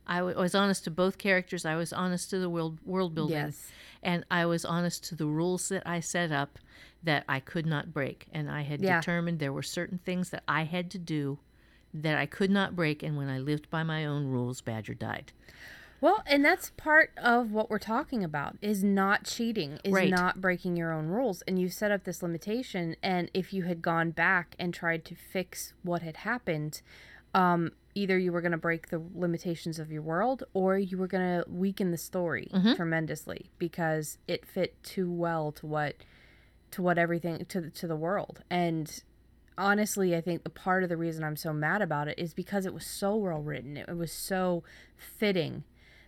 [0.06, 1.64] I w- was honest to both characters.
[1.64, 3.70] I was honest to the world world building, Yes.
[4.02, 6.58] and I was honest to the rules that I set up
[7.02, 8.26] that I could not break.
[8.32, 9.00] And I had Yeah.
[9.00, 11.38] determined there were certain things that I had to do
[11.94, 13.02] that I could not break.
[13.02, 15.32] And when I lived by my own rules, Badger died.
[16.02, 20.08] well and that's part of what we're talking about is not cheating is Right.
[20.10, 23.82] not breaking your own rules and you set up this limitation and if you had
[23.82, 26.80] gone back and tried to fix what had happened
[27.34, 31.06] um, either you were going to break the limitations of your world or you were
[31.06, 32.74] going to weaken the story mm-hmm.
[32.74, 35.94] tremendously because it fit too well to what
[36.70, 38.42] to what everything to the- to the world.
[38.50, 39.02] And
[39.58, 42.64] honestly i think the part of the reason i'm so mad about it is because
[42.64, 43.76] it was so well written.
[43.76, 44.64] It, it was so
[44.96, 45.64] fitting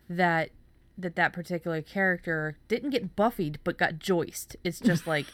[0.09, 0.51] that
[0.97, 4.57] that that particular character didn't get buffied but got joiced.
[4.65, 5.27] It's just like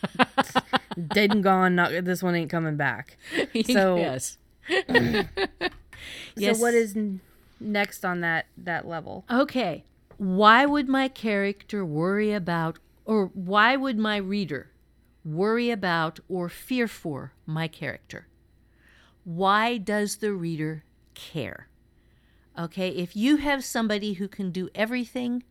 [1.15, 3.17] dead and gone not this one ain't coming back.
[3.67, 4.39] So- yes.
[6.37, 7.21] so what is n-
[7.61, 9.85] next on that that level Okay.
[10.17, 14.71] Why would my character worry about, or why would my reader
[15.25, 18.27] worry about or fear for my character?
[19.25, 20.83] Why does the reader
[21.15, 21.69] care?
[22.59, 25.45] Okay, if you have somebody who can do everything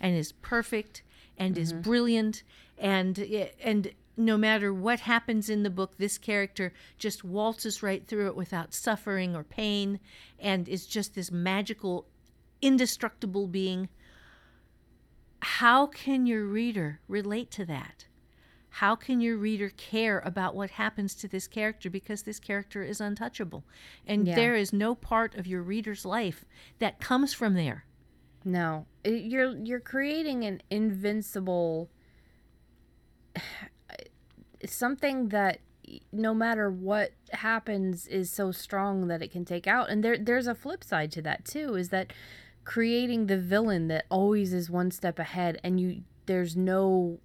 [0.00, 1.02] and is perfect
[1.36, 1.82] and is mm-hmm.
[1.82, 2.42] brilliant
[2.76, 8.06] and eh, and no matter what happens in the book this character just waltzes right
[8.06, 10.00] through it without suffering or pain
[10.38, 12.06] and is just this magical
[12.60, 13.88] indestructible being.
[15.40, 18.06] How can your reader relate to that?
[18.70, 23.00] How can your reader care about what happens to this character because this character is
[23.00, 23.64] untouchable?
[24.06, 24.34] And Yeah.
[24.34, 26.44] there is no part of your reader's life
[26.80, 27.84] that comes from there.
[28.44, 31.90] No, you're you're creating an invincible
[34.66, 35.60] something that
[36.12, 39.88] no matter what happens is so strong that it can take out.
[39.88, 42.12] And there there's a flip side to that too is that
[42.64, 47.18] creating the villain that always is one step ahead and you there's no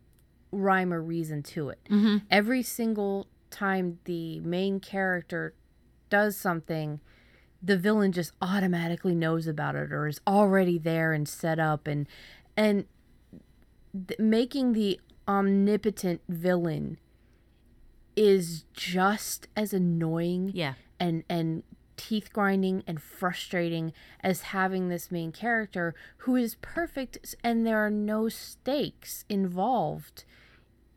[0.52, 1.80] rhyme or reason to it.
[1.90, 2.18] Mm-hmm.
[2.32, 5.54] Every single time the main character
[6.10, 7.02] does something,
[7.62, 12.08] the villain just automatically knows about it or is already there and set up and
[12.56, 12.86] and
[14.08, 16.98] th- making the omnipotent villain
[18.16, 20.74] is just as annoying Yeah.
[21.00, 21.64] and and
[21.96, 27.92] teeth grinding and frustrating as having this main character who is perfect and there are
[27.92, 30.24] no stakes involved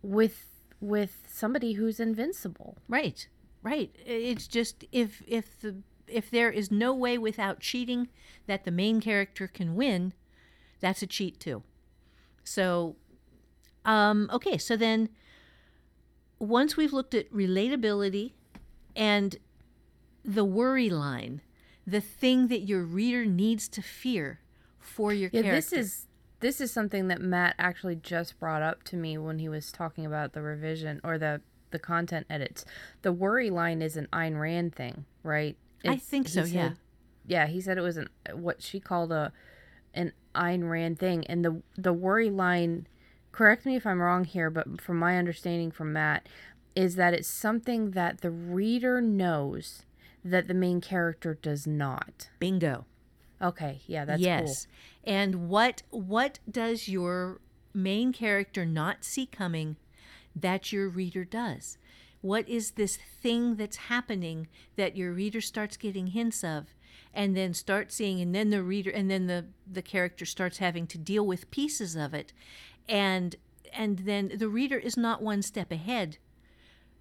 [0.03, 0.47] with
[0.81, 2.77] with somebody who's invincible.
[2.89, 3.29] Right.
[3.63, 3.95] Right.
[4.05, 8.09] It's just if if the if there is no way without cheating
[8.47, 10.13] that the main character can win,
[10.81, 11.63] that's a cheat too.
[12.45, 12.97] So
[13.85, 15.09] um okay, so then
[16.39, 18.33] once we've looked at relatability
[18.95, 19.37] and
[20.25, 21.41] the worry line,
[21.87, 24.41] the thing that your reader needs to fear
[24.79, 25.57] for your Yeah, character.
[25.57, 26.07] this is
[26.41, 30.05] this is something that Matt actually just brought up to me when he was talking
[30.05, 32.65] about the revision or the the content edits.
[33.03, 35.57] The worry line is an Ayn Rand thing, right?
[35.85, 36.73] I think so, yeah.
[37.27, 39.33] Yeah, he said it was an what she called a
[39.95, 42.87] an Ayn Rand thing, and the the worry line.
[43.37, 46.27] Correct me if I'm wrong here, but from my understanding from Matt,
[46.75, 49.83] is that it's something that the reader knows
[50.25, 52.31] that the main character does not.
[52.39, 52.87] bingo.
[53.43, 54.67] Okay, yeah, that's yes.
[55.05, 57.43] And what what does your
[57.75, 59.77] main character not see coming
[60.35, 61.77] that your reader does?
[62.23, 66.69] What is this thing that's happening that your reader starts getting hints of
[67.13, 70.87] and then start seeing and then the reader and then the the character starts having
[70.87, 72.33] to deal with pieces of it
[72.89, 73.37] and
[73.73, 76.19] and then the reader is not one step ahead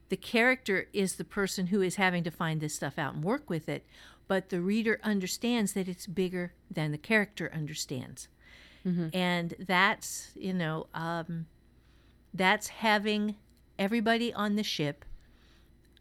[0.10, 3.50] the character is the person who is having to find this stuff out and work
[3.50, 3.86] with it,
[4.28, 8.28] but the reader understands that it's bigger than the character understands.
[9.14, 11.48] And that's, you know, um,
[12.34, 13.36] that's having
[13.80, 15.06] everybody on the ship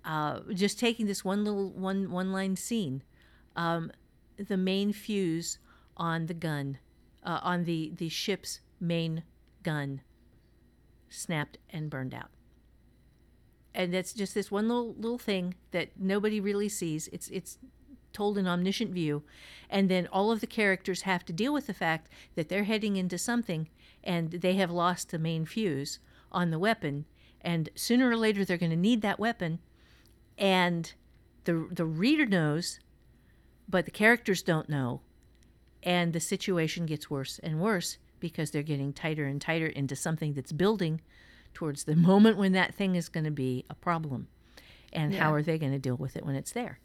[0.04, 3.02] uh, just taking this one little one one line scene,
[3.56, 3.90] um,
[4.36, 5.58] the main fuse
[5.96, 6.76] on the gun,
[7.24, 9.22] uh, on the the ship's main
[9.64, 10.02] gun,
[11.08, 12.30] snapped and burned out.
[13.74, 17.08] And that's just this one little little thing that nobody really sees.
[17.08, 17.58] It's it's
[18.12, 19.24] told in omniscient view,
[19.68, 22.96] and then all of the characters have to deal with the fact that they're heading
[22.96, 23.68] into something,
[24.04, 25.98] and they have lost the main fuse
[26.30, 27.04] on the weapon,
[27.40, 29.58] and sooner or later they're going to need that weapon,
[30.38, 30.94] and
[31.44, 32.78] the the reader knows,
[33.68, 35.00] but the characters don't know,
[35.82, 40.32] and the situation gets worse and worse because they're getting tighter and tighter into something
[40.32, 41.00] that's building
[41.52, 44.28] towards the moment when that thing is going to be a problem.
[44.92, 46.78] And how are they going to deal with it when it's there?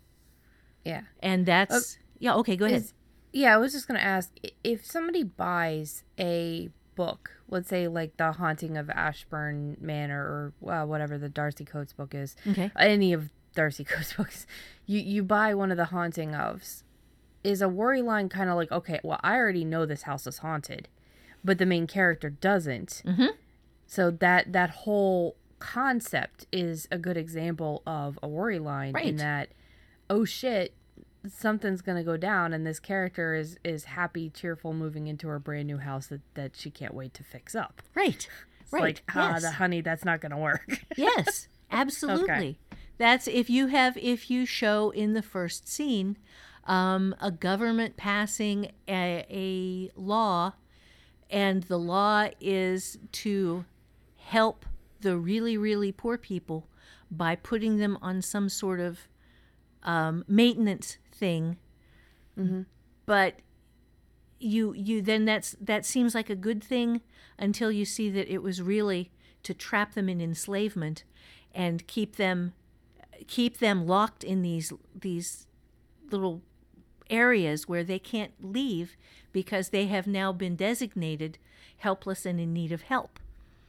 [0.85, 1.01] Yeah.
[1.21, 2.81] and that's yeah okay go ahead.
[2.81, 2.93] Is-
[3.31, 4.31] yeah, I was just gonna ask
[4.63, 10.85] if somebody buys a book, let's say like The Haunting of Ashburn Manor or uh,
[10.85, 12.71] whatever the Darcy Coates book is, okay.
[12.75, 14.47] any of Darcy Coates books,
[14.87, 16.83] you you buy one of the Haunting ofs.
[17.43, 20.39] Is a worry line kind of like okay, well I already know this house is
[20.39, 20.87] haunted,
[21.43, 23.01] but the main character doesn't.
[23.05, 23.29] Mhm.
[23.87, 29.07] So that that whole concept is a good example of a worry line Right.
[29.07, 29.49] in that,
[30.09, 30.73] oh shit,
[31.27, 35.67] something's gonna go down, and this character is is happy, cheerful, moving into her brand
[35.67, 37.81] new house that that she can't wait to fix up.
[37.95, 38.27] right
[38.61, 39.41] It's right like, ah, yes.
[39.41, 40.79] the honey, that's not gonna work.
[40.97, 42.59] yes absolutely
[42.97, 46.17] that's if you have if you show in the first scene
[46.65, 50.53] um, a government passing a, a law
[51.29, 53.65] and the law is to
[54.17, 54.65] help
[55.01, 56.67] the really really poor people
[57.11, 59.07] by putting them on some sort of
[59.83, 61.57] um, maintenance thing.
[63.05, 63.35] But
[64.39, 67.01] you you then that's that seems like a good thing
[67.37, 69.11] until you see that it was really
[69.43, 71.03] to trap them in enslavement
[71.53, 72.53] and keep them
[73.27, 75.47] keep them locked in these these
[76.11, 76.41] little
[77.09, 78.95] areas where they can't leave
[79.31, 81.37] because they have now been designated
[81.77, 83.19] helpless and in need of help.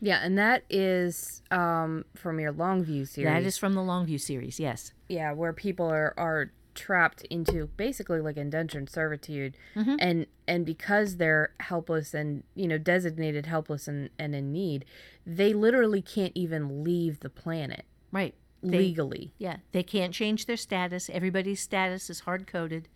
[0.00, 3.32] yeah, and that is um, from your Longview series.
[3.32, 4.92] That is from the Longview series, yes.
[5.08, 11.52] yeah, where people are are trapped into basically like indentured servitude, and and because they're
[11.60, 14.84] helpless and you know designated helpless and and in need,
[15.26, 18.34] they literally can't even leave the planet Right.
[18.62, 19.32] They, legally.
[19.38, 21.08] yeah, they can't change their status.
[21.10, 22.88] Everybody's status is hard coded.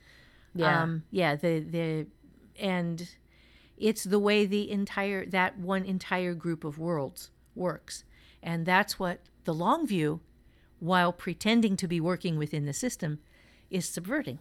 [0.55, 0.83] Yeah.
[0.83, 2.07] Um, yeah, the the
[2.61, 3.09] and
[3.77, 8.05] it's the way the entire that one entire group of worlds works.
[8.43, 10.21] And that's what the long view,
[10.81, 13.21] while pretending to be working within the system,
[13.71, 14.39] is subverting.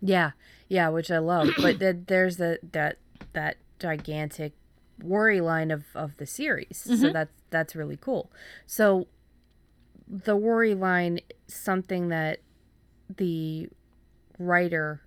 [0.00, 0.32] Yeah,
[0.68, 1.50] yeah, which I love.
[1.60, 2.98] but there's the that
[3.32, 4.52] that gigantic
[5.02, 6.78] worry line of of the series.
[7.00, 8.30] So that's that's really cool.
[8.66, 9.08] So
[10.08, 12.40] the worry line something that
[13.16, 13.68] the
[14.38, 15.02] writer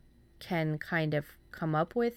[0.47, 2.15] can kind of come up with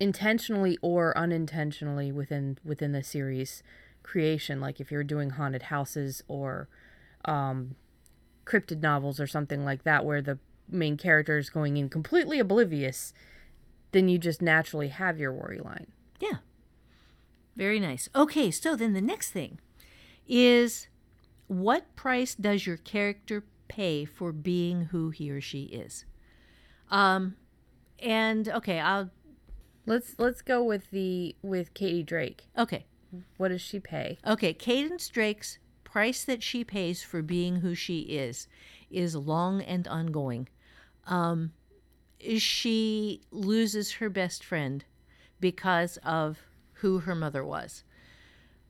[0.00, 3.62] intentionally or unintentionally within within the series
[4.02, 6.68] creation like if you're doing haunted houses or
[7.24, 7.74] um
[8.44, 10.38] cryptid novels or something like that where the
[10.68, 13.12] main character is going in completely oblivious
[13.92, 15.86] then you just naturally have your worry line
[16.20, 16.38] Yeah.
[17.54, 18.08] Very nice.
[18.14, 19.58] Okay, so then the next thing
[20.26, 20.88] is
[21.48, 26.04] what price does your character pay for being who he or she is?
[26.92, 27.34] Um
[27.98, 29.10] and okay, I'll
[29.86, 32.84] let's let's go with the with katie drake okay.
[33.36, 38.00] what does she pay Okay, Cadence Drake's price that she pays for being who she
[38.00, 38.48] is
[38.90, 40.48] is long and ongoing.
[41.06, 41.52] Um,
[42.38, 44.84] she loses her best friend
[45.40, 46.38] because of
[46.74, 47.84] who her mother was.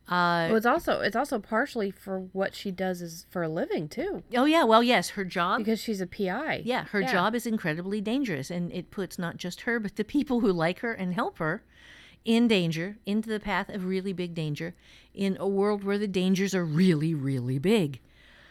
[0.09, 3.89] Uh, well it's also it's also partially for what she does is for a living
[3.89, 5.59] too oh yeah, well yes, her job.
[5.59, 7.13] because she's a pi Yeah, her Yeah.
[7.13, 10.81] job is incredibly dangerous, and it puts not just her, but the people who like
[10.81, 11.63] her and help her
[12.25, 14.75] in danger, into the path of really big danger,
[15.15, 18.01] in a world where the dangers are really, really big.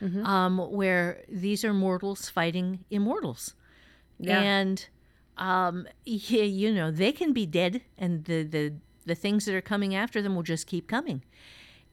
[0.02, 3.54] Um, where these are mortals fighting immortals.
[4.20, 4.42] Yeah.
[4.42, 4.88] And,
[5.38, 8.74] um, yeah, you know, they can be dead, and the, the,
[9.06, 11.24] the things that are coming after them will just keep coming.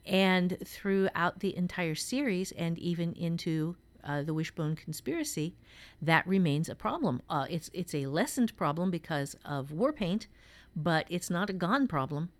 [0.06, 5.54] And throughout the entire series, and even into uh, the Wishbone conspiracy,
[6.00, 7.20] that remains a problem.
[7.28, 10.26] Uh, it's it's a lessened problem because of Warpaint,
[10.74, 12.30] but it's not a gone problem.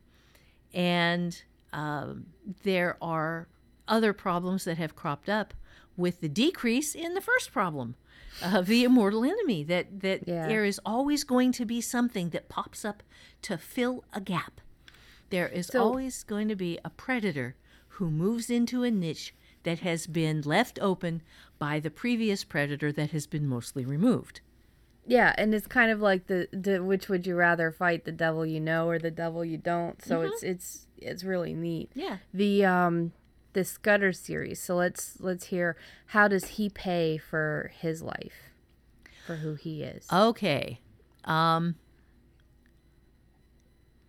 [0.72, 1.42] And
[1.72, 2.26] um,
[2.62, 3.48] there are
[3.86, 5.54] other problems that have cropped up
[5.96, 7.96] with the decrease in the first problem
[8.43, 9.64] of the immortal enemy.
[9.64, 10.47] That that Yeah.
[10.49, 13.03] there is always going to be something that pops up
[13.43, 14.61] to fill a gap.
[15.31, 17.57] There is So- always going to be a predator
[17.97, 21.20] who moves into a niche that has been left open
[21.59, 24.41] by the previous predator that has been mostly removed.
[25.07, 28.45] Yeah, and it's kind of like the, the which would you rather fight the devil
[28.47, 30.03] you know or the devil you don't.
[30.05, 31.91] So it's it's it's really neat.
[31.95, 32.18] Yeah.
[32.33, 33.12] The um
[33.59, 34.62] the Scudder series.
[34.62, 38.52] So let's let's hear how does he pay for his life?
[39.26, 40.06] For who he is.
[40.12, 40.80] Okay.
[41.24, 41.74] Um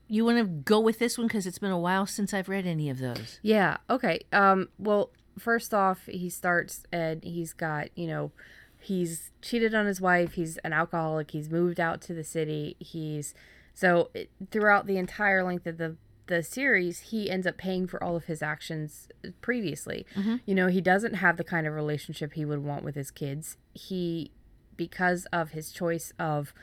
[0.08, 2.68] you want to go with this one because it's been a while since I've read
[2.68, 3.40] any of those.
[3.42, 3.78] Yeah.
[3.90, 4.22] Okay.
[4.32, 4.70] Um.
[4.78, 8.32] Well, first off, he starts and he's got you know,
[8.80, 10.34] he's cheated on his wife.
[10.34, 11.32] He's an alcoholic.
[11.32, 12.76] He's moved out to the city.
[12.80, 13.34] He's
[13.74, 15.96] so it, throughout the entire length of the
[16.30, 19.10] the series, he ends up paying for all of his actions
[19.42, 20.06] previously.
[20.16, 20.36] Mm-hmm.
[20.46, 23.58] You know, he doesn't have the kind of relationship he would want with his kids.
[23.74, 24.32] He,
[24.78, 26.54] because of his choice of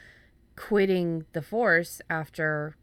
[0.55, 2.77] quitting the force after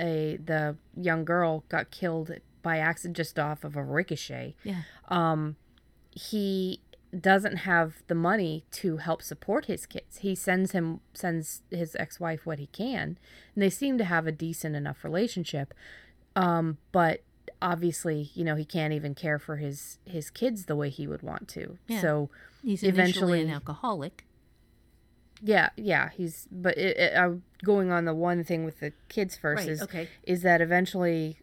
[0.00, 2.32] a the young girl got killed
[2.62, 4.82] by accident just off of a ricochet Yeah.
[5.08, 5.56] Um,
[6.10, 6.80] he
[7.18, 12.44] doesn't have the money to help support his kids he sends him sends his ex-wife
[12.44, 13.16] what he can
[13.54, 15.72] and they seem to have a decent enough relationship
[16.36, 17.20] um but
[17.62, 21.22] obviously you know he can't even care for his his kids the way he would
[21.22, 22.00] want to Yeah.
[22.00, 22.30] so
[22.62, 24.24] He's eventually an alcoholic.
[25.42, 27.32] yeah yeah he's but it, it, uh,
[27.62, 30.08] going on the one thing with the kids first Right, is okay.
[30.24, 31.38] is that eventually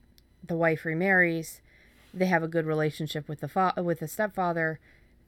[0.47, 1.61] the wife remarries
[2.13, 4.79] they have a good relationship with the fa- with the stepfather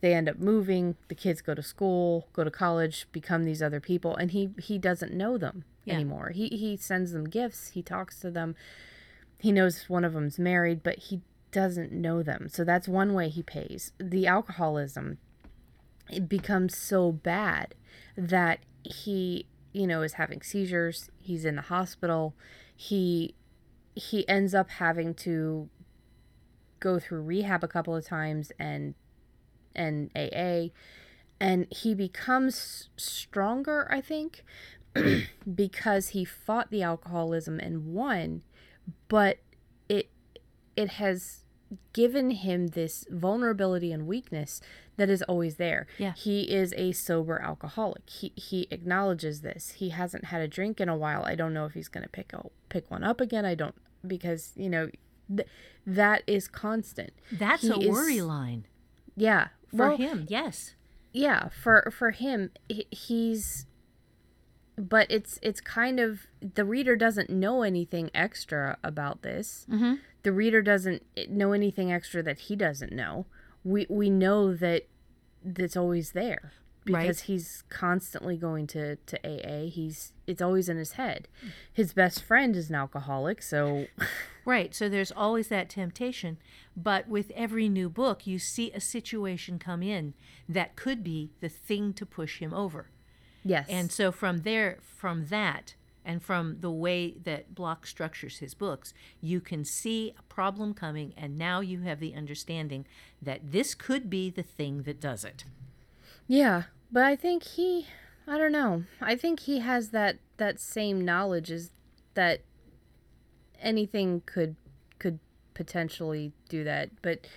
[0.02, 3.80] they end up moving the kids go to school go to college become these other
[3.80, 5.96] people and he he doesn't know them Yeah.
[5.96, 8.56] anymore he he sends them gifts he talks to them
[9.44, 11.20] he knows one of them's married but he
[11.52, 12.48] doesn't know them.
[12.48, 13.92] So that's one way he pays.
[14.00, 15.18] The alcoholism
[16.10, 17.76] it becomes so bad
[18.18, 22.36] that he you know is having seizures he's in the hospital
[22.76, 23.36] he
[23.96, 25.68] he ends up having to
[26.80, 28.96] go through rehab a couple of times and
[29.76, 30.68] and AA
[31.42, 34.46] and he becomes stronger I think
[35.56, 38.42] because he fought the alcoholism and won
[39.08, 39.38] but
[39.90, 40.10] it
[40.76, 41.44] it has
[41.94, 44.62] given him this vulnerability and weakness
[44.98, 45.88] that is always there.
[45.98, 46.14] Yeah.
[46.16, 48.08] He is a sober alcoholic.
[48.10, 49.72] He he acknowledges this.
[49.78, 51.24] He hasn't had a drink in a while.
[51.26, 53.46] I don't know if he's going to pick a, pick one up again.
[53.46, 53.76] I don't
[54.06, 54.90] because, you know,
[55.36, 55.48] th-
[55.88, 57.12] that is constant.
[57.32, 58.66] That's He a is- worry line
[59.16, 59.48] Yeah.
[59.72, 60.26] for Well, him.
[60.30, 60.76] Yes.
[61.12, 63.66] yeah for for him he- he's
[64.78, 70.00] but it's it's kind of the reader doesn't know anything extra about this Mhm.
[70.24, 73.26] the reader doesn't know anything extra that he doesn't know
[73.64, 74.88] we we know that
[75.44, 76.52] that's always there
[76.86, 77.28] because Right.
[77.28, 79.70] he's constantly going to to AA.
[79.70, 81.28] He's it's always in his head.
[81.72, 83.88] His best friend is an alcoholic, so
[84.46, 84.76] Right.
[84.76, 86.38] So there's always that temptation.
[86.76, 90.14] But with every new book, you see a situation come in
[90.50, 92.88] that could be the thing to push him over.
[93.44, 93.68] Yes.
[93.70, 95.76] And so from there, from that,
[96.06, 101.14] and from the way that Block structures his books, you can see a problem coming,
[101.16, 102.86] and now you have the understanding
[103.22, 105.46] that this could be the thing that does it.
[106.28, 107.88] Yeah, but I think he
[108.28, 108.84] I don't know.
[109.02, 111.72] I think he has that that same knowledge is
[112.14, 112.42] that
[113.62, 114.56] anything could
[115.00, 115.20] could
[115.54, 116.90] potentially do that.
[117.02, 117.28] But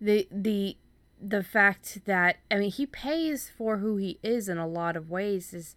[0.00, 0.76] the the
[1.20, 5.10] the fact that I mean he pays for who he is in a lot of
[5.10, 5.74] ways is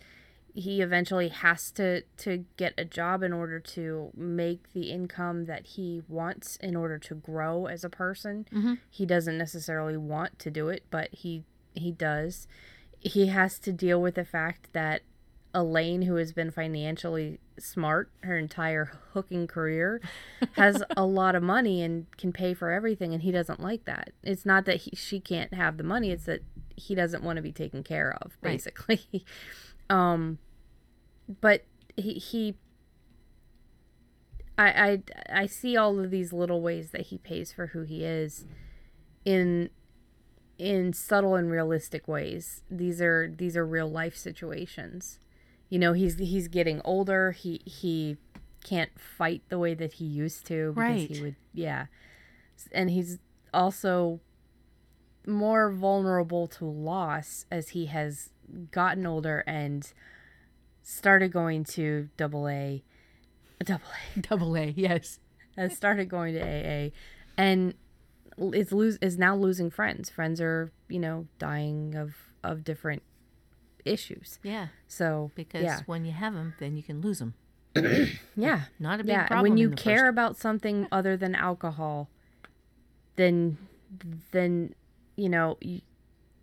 [0.54, 5.66] he eventually has to to get a job in order to make the income that
[5.66, 8.48] he wants in order to grow as a person.
[8.52, 8.74] Mm-hmm.
[8.90, 12.48] He doesn't necessarily want to do it, but he he does.
[13.00, 15.02] He has to deal with the fact that
[15.54, 20.00] Elaine, who has been financially smart her entire hooking career,
[20.54, 24.12] has a lot of money and can pay for everything, and he doesn't like that.
[24.24, 26.42] It's not that he, she can't have the money; it's that
[26.76, 28.52] he doesn't want to be taken care of, Right.
[28.54, 29.26] basically.
[29.90, 30.38] um,
[31.42, 31.66] but
[31.98, 32.56] he he.
[34.58, 38.04] I, I I see all of these little ways that he pays for who he
[38.04, 38.46] is
[39.26, 39.70] in
[40.58, 42.64] in subtle and realistic ways.
[42.70, 45.20] These are these are real life situations.
[45.70, 47.32] You know, he's he's getting older.
[47.32, 48.18] He he
[48.64, 51.10] can't fight the way that he used to because Right.
[51.10, 51.86] he would yeah.
[52.72, 53.20] And he's
[53.54, 54.20] also
[55.26, 58.32] more vulnerable to loss as he has
[58.72, 59.92] gotten older and
[60.82, 62.84] started going to double A
[63.64, 65.20] double A Double A, yes.
[65.56, 66.90] has started going to AA
[67.38, 67.74] and
[68.54, 70.10] is lose is now losing friends.
[70.10, 73.04] Friends are, you know, dying of of different
[73.90, 74.40] issues.
[74.44, 75.80] Yeah, So, because yeah.
[75.86, 77.34] when you have them, then you can lose them.
[78.36, 78.62] Yeah.
[78.80, 79.44] Not a big Yeah, problem.
[79.52, 82.10] when you care first- about something other than alcohol,
[83.16, 83.58] then
[84.32, 84.74] then
[85.16, 85.82] you know, you,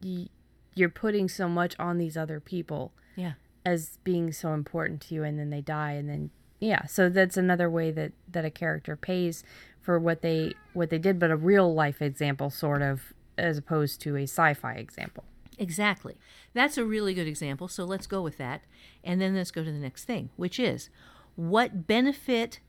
[0.03, 0.29] you,
[0.75, 3.33] you're putting so much on these other people yeah,
[3.65, 6.31] as being so important to you and then they die and then
[6.61, 9.43] yeah so that's another way that that a character pays
[9.81, 14.01] for what they what they did but a real life example sort of as opposed
[14.03, 15.25] to a sci-fi example
[15.59, 16.17] Exactly.
[16.57, 17.69] That's a really good example.
[17.69, 18.63] So let's go with that.
[19.05, 20.89] And then let's go to the next thing, which is
[21.35, 22.61] what benefit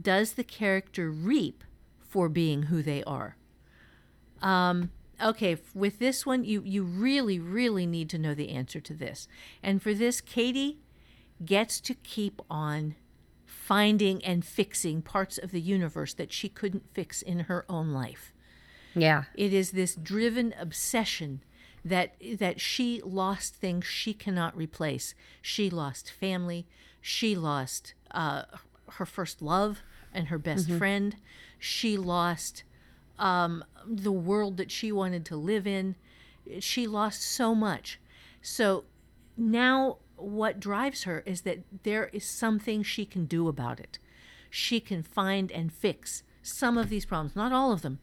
[0.00, 1.64] does the character reap
[1.98, 3.36] for being who they are?
[4.42, 8.94] Um, okay, with this one, you, you really, really need to know the answer to
[8.94, 9.26] this.
[9.60, 10.78] And for this, Katie
[11.44, 12.94] gets to keep on
[13.44, 18.32] finding and fixing parts of the universe that she couldn't fix in her own life.
[18.94, 21.42] yeah It is this driven obsession
[21.84, 25.14] that that she lost things she cannot replace.
[25.40, 26.66] She lost family.
[27.00, 28.44] She lost uh,
[28.92, 29.80] her first love
[30.12, 31.16] and her best friend.
[31.58, 32.64] She lost
[33.18, 35.96] um, the world that she wanted to live in.
[36.60, 37.98] She lost so much.
[38.40, 38.84] So
[39.36, 43.98] now what drives her is that there is something she can do about it.
[44.50, 48.00] She can find and fix some of these problems, not all of them.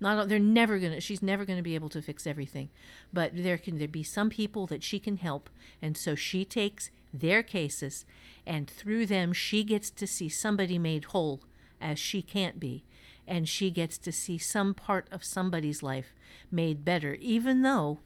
[0.00, 1.00] Not they're never gonna.
[1.00, 2.70] She's never gonna be able to fix everything,
[3.12, 5.50] but there can there be some people that she can help,
[5.82, 8.04] and so she takes their cases,
[8.46, 11.40] and through them she gets to see somebody made whole,
[11.80, 12.84] as she can't be,
[13.26, 16.14] and she gets to see some part of somebody's life
[16.50, 17.98] made better, even though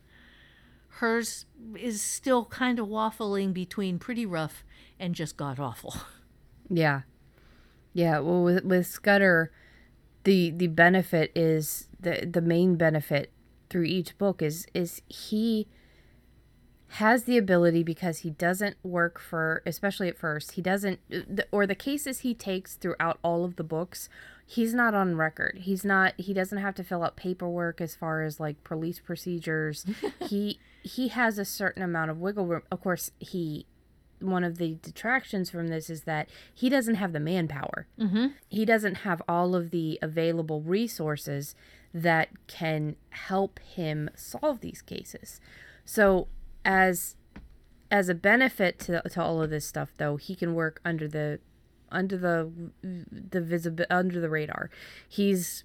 [0.96, 4.64] hers is still kind of waffling between pretty rough
[4.98, 5.94] and just god awful.
[6.70, 7.02] yeah
[7.92, 9.50] yeah well with, with scudder
[10.24, 13.32] the the benefit is the the main benefit
[13.70, 15.66] through each book is is he
[16.96, 21.00] has the ability because he doesn't work for especially at first he doesn't
[21.50, 24.08] or the cases he takes throughout all of the books
[24.52, 25.60] he's not on record.
[25.62, 29.86] He's not he doesn't have to fill out paperwork as far as like police procedures.
[30.28, 32.62] He he has a certain amount of wiggle room.
[32.70, 33.66] Of course he
[34.22, 38.26] one of the detractions from this is that he doesn't have the manpower Mm-hmm.
[38.48, 41.54] he doesn't have all of the available resources
[41.94, 45.40] that can help him solve these cases.
[45.84, 46.28] So
[46.64, 47.16] as
[47.90, 51.40] as a benefit to, to all of this stuff though, he can work under the
[51.90, 52.50] under the
[52.82, 54.70] the visible under the radar.
[55.06, 55.64] He's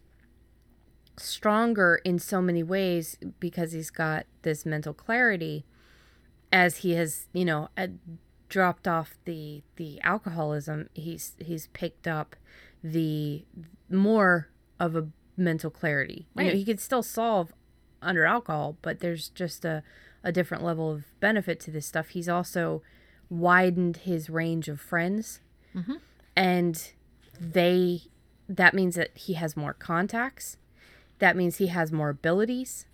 [1.18, 5.66] stronger in so many ways because he's got this mental clarity
[6.52, 7.70] as he has, you know,
[8.50, 12.36] dropped off the the alcoholism, he's he's picked up
[12.84, 13.44] the
[13.90, 16.28] more of a mental clarity.
[16.36, 17.54] You know, he could still solve
[18.02, 19.84] under alcohol, but there's just a,
[20.24, 22.10] a different level of benefit to this stuff.
[22.10, 22.82] He's also
[23.30, 25.42] widened his range of friends,
[25.76, 25.96] mm-hmm.
[26.36, 26.92] and
[27.40, 28.02] they
[28.50, 30.58] that means that he has more contacts.
[31.20, 32.86] That means he has more abilities.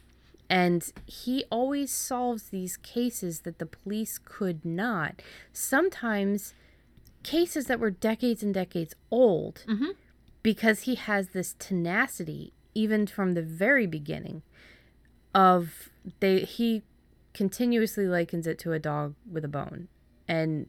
[0.49, 5.21] And he always solves these cases that the police could not.
[5.51, 6.53] Sometimes
[7.23, 9.91] cases that were decades and decades old mm-hmm.
[10.41, 14.41] because he has this tenacity even from the very beginning
[15.33, 15.89] of
[16.19, 16.83] they he
[17.33, 19.87] continuously likens it to a dog with a bone
[20.27, 20.67] and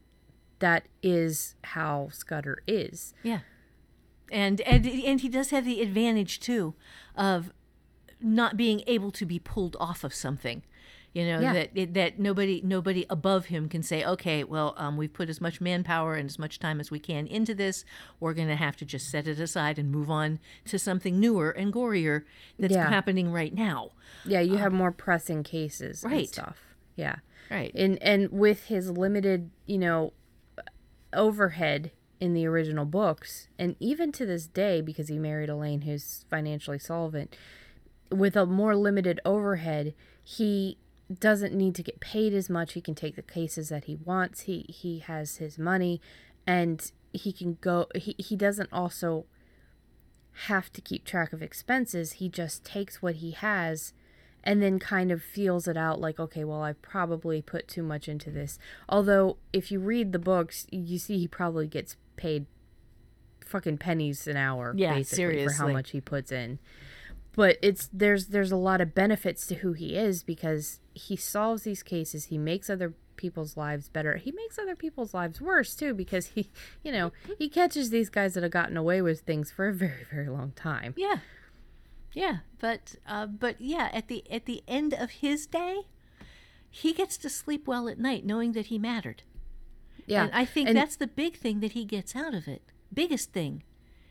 [0.65, 3.13] that is how Scudder is.
[3.23, 3.41] Yeah.
[4.33, 6.75] And and and he does have the advantage too
[7.15, 7.53] of
[8.25, 10.63] not being able to be pulled off of something.
[11.13, 11.53] You know Yeah.
[11.53, 15.61] that that nobody nobody above him can say, okay, well, um, we've put as much
[15.61, 17.85] manpower and as much time as we can into this.
[18.19, 21.51] We're going to have to just set it aside and move on to something newer
[21.51, 22.25] and gorier
[22.59, 22.89] that's Yeah.
[22.89, 23.91] happening right now.
[24.25, 26.29] Yeah, you have more pressing cases and Right.
[26.29, 26.75] stuff.
[26.97, 27.17] Yeah.
[27.49, 27.71] Right.
[27.77, 30.15] And and with his limited, you know,
[31.13, 36.25] overhead in the original books, and even to this day, because he married Elaine, who's
[36.31, 37.37] financially solvent,
[38.11, 40.79] with a more limited overhead, he
[41.13, 42.73] doesn't need to get paid as much.
[42.73, 44.43] He can take the cases that he wants.
[44.43, 46.01] He he has his money,
[46.47, 47.87] and he can go.
[47.95, 49.27] He he doesn't also
[50.49, 52.13] have to keep track of expenses.
[52.15, 53.93] He just takes what he has
[54.45, 58.09] and then kind of feels it out like, okay, well, I probably put too much
[58.09, 58.59] into this.
[58.89, 62.47] Although, if you read the books, you see he probably gets paid
[63.45, 66.59] fucking pennies an hour, Yeah, basically, for how much he puts in.
[67.37, 71.63] But it's there's there's a lot of benefits to who he is because he solves
[71.65, 72.27] these cases.
[72.27, 74.17] He makes other people's lives better.
[74.17, 76.51] He makes other people's lives worse too because he,
[76.83, 80.05] you know, he catches these guys that have gotten away with things for a very
[80.11, 80.95] very long time.
[80.97, 81.19] Yeah,
[82.13, 85.83] yeah, but uh, but yeah, at the at the end of his day,
[86.71, 89.23] he gets to sleep well at night, knowing that he mattered.
[90.07, 92.63] Yeah, and I think And- that's the big thing that he gets out of it.
[92.93, 93.65] Biggest thing,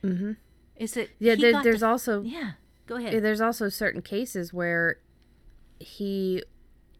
[0.03, 0.33] mm-hmm.
[0.75, 1.35] is that yeah.
[1.35, 2.53] he There, there's to- also yeah.
[2.85, 3.23] Go ahead.
[3.23, 4.97] there's also certain cases where
[5.79, 6.43] he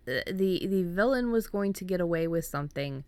[0.05, 3.03] the the the villain was going to get away with something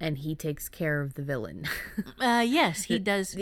[0.00, 1.64] and he takes care of the villain.
[2.20, 3.36] Uh, yes, he does.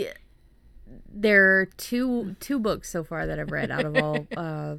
[1.13, 4.75] there are two two books so far that I've read out of all uh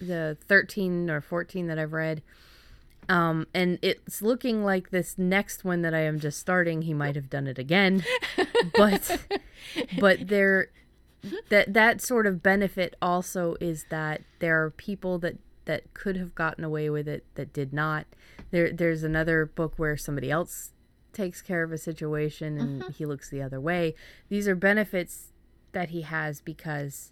[0.00, 2.22] the 13 or 14 that I've read.
[3.08, 7.14] Um and it's looking like this next one that I am just starting he might
[7.16, 8.04] have done it again.
[8.76, 9.20] but
[9.98, 10.68] but there
[11.50, 16.34] that that sort of benefit also is that there are people that that could have
[16.34, 18.06] gotten away with it that did not.
[18.50, 20.72] There there's another book where somebody else
[21.12, 22.92] takes care of a situation and Mm-hmm.
[22.92, 23.94] he looks the other way.
[24.28, 25.32] These are benefits
[25.72, 27.10] that he has because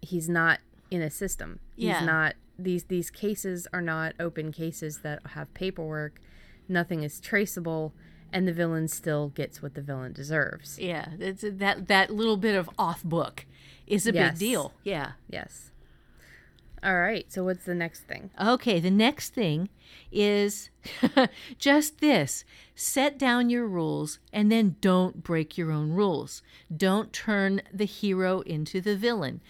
[0.00, 0.60] he's not
[0.90, 1.60] in a system.
[1.76, 2.04] He's Yeah.
[2.04, 6.20] not these these cases are not open cases that have paperwork.
[6.68, 7.92] Nothing is traceable
[8.32, 10.78] and the villain still gets what the villain deserves.
[10.78, 13.46] Yeah, it's that that little bit of off book
[13.86, 14.32] is a Yes.
[14.32, 14.72] big deal.
[14.84, 15.12] Yeah.
[15.28, 15.70] Yes.
[16.82, 17.30] All right.
[17.32, 18.30] So what's the next thing?
[18.40, 19.68] Okay, the next thing
[20.12, 20.70] is
[21.58, 22.44] just this
[22.76, 26.40] set down your rules and then don't break your own rules.
[26.74, 29.40] Don't turn the hero into the villain.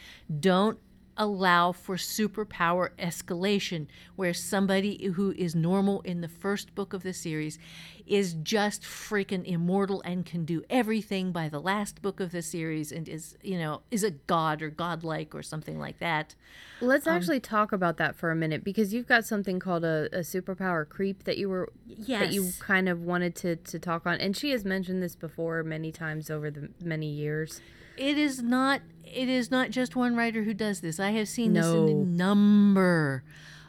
[0.41, 0.79] Don't
[1.18, 7.12] allow for superpower escalation where somebody who is normal in the first book of the
[7.12, 7.58] series
[8.06, 12.92] is just freaking immortal and can do everything by the last book of the series
[12.92, 16.34] and is you know is a god or godlike or something like that
[16.80, 20.08] Let's Um, actually talk about that for a minute because you've got something called a,
[20.12, 21.72] a superpower creep that you were
[22.20, 25.64] that you kind of wanted to, to talk on, and she has mentioned this before
[25.64, 27.60] many times over the many years.
[27.99, 31.01] It is not it is not just one writer who does this.
[31.01, 33.24] I have seen this in a number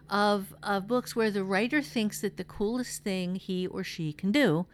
[0.09, 4.31] of of books where the writer thinks that the coolest thing he or she can
[4.31, 4.65] do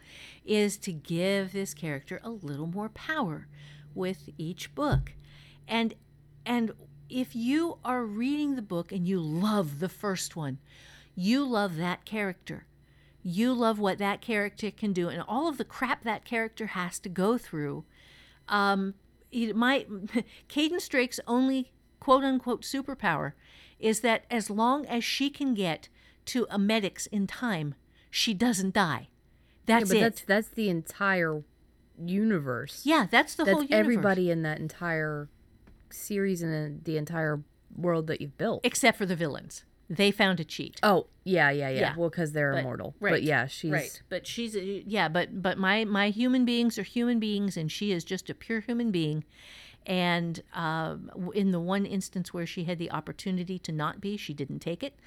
[0.44, 3.48] is to give this character a little more power
[3.94, 5.12] with each book.
[5.68, 5.94] And
[6.44, 6.72] and
[7.08, 10.58] if you are reading the book and you love the first one
[11.16, 12.66] you love that character.
[13.22, 17.00] You love what that character can do and all of the crap that character has
[17.00, 17.84] to go through
[18.48, 18.94] um,
[19.32, 19.88] it might
[20.48, 23.32] Cadence Drake's only quote unquote superpower
[23.78, 25.88] is that as long as she can get
[26.26, 27.74] to a medics in time,
[28.10, 29.08] she doesn't die.
[29.68, 30.00] Yeah, That's but it.
[30.00, 31.42] that's that's the entire
[31.98, 32.82] universe.
[32.84, 33.78] yeah, that's the that's whole universe.
[33.80, 35.28] everybody in that entire
[35.90, 37.42] series and uh, the entire
[37.76, 38.60] world that you've built.
[38.64, 39.64] except for the villains.
[39.88, 40.80] They found a cheat.
[40.82, 41.80] Oh yeah, yeah, yeah.
[41.80, 41.94] Yeah.
[41.96, 42.94] Well, because they're But- immortal.
[43.00, 44.02] right, But yeah, she's right.
[44.08, 48.04] But she's yeah, but but my my human beings are human beings, and she is
[48.04, 49.24] just a pure human being,
[49.86, 54.34] And um, in the one instance where she had the opportunity to not be, she
[54.34, 54.98] didn't take it.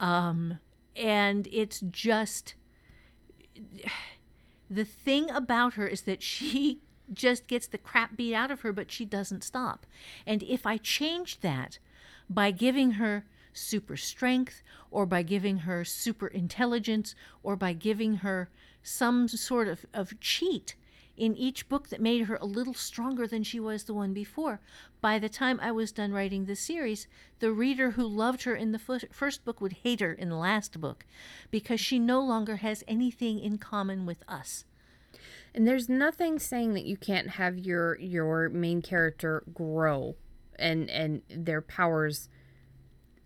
[0.00, 0.58] Um,
[0.94, 2.54] and it's just
[4.70, 6.80] the thing about her is that she
[7.12, 9.86] just gets the crap beat out of her, but she doesn't stop.
[10.26, 11.78] And if I change that
[12.28, 13.24] by giving her
[13.58, 18.48] super strength, or by giving her super intelligence, or by giving her
[18.82, 20.74] some sort of, of cheat
[21.18, 24.60] in each book that made her a little stronger than she was the one before.
[25.00, 27.08] By the time I was done writing the series,
[27.40, 30.36] the reader who loved her in the fir- first book would hate her in the
[30.36, 31.04] last book
[31.50, 34.64] because she no longer has anything in common with us.
[35.54, 40.14] And there's nothing saying that you can't have your your main character grow
[40.56, 42.28] and and their powers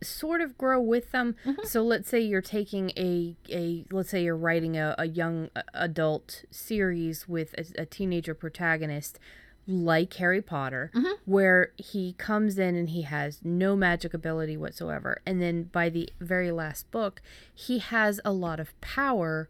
[0.02, 1.36] sort of grow with them.
[1.44, 1.64] Mm-hmm.
[1.64, 5.62] So let's say you're taking a a let's say you're writing a, a young uh,
[5.74, 9.18] adult series with a, a teenager protagonist
[9.66, 11.12] like Harry Potter mm-hmm.
[11.24, 15.20] where he comes in and he has no magic ability whatsoever.
[15.24, 17.22] And then by the very last book
[17.54, 19.48] he has a lot of power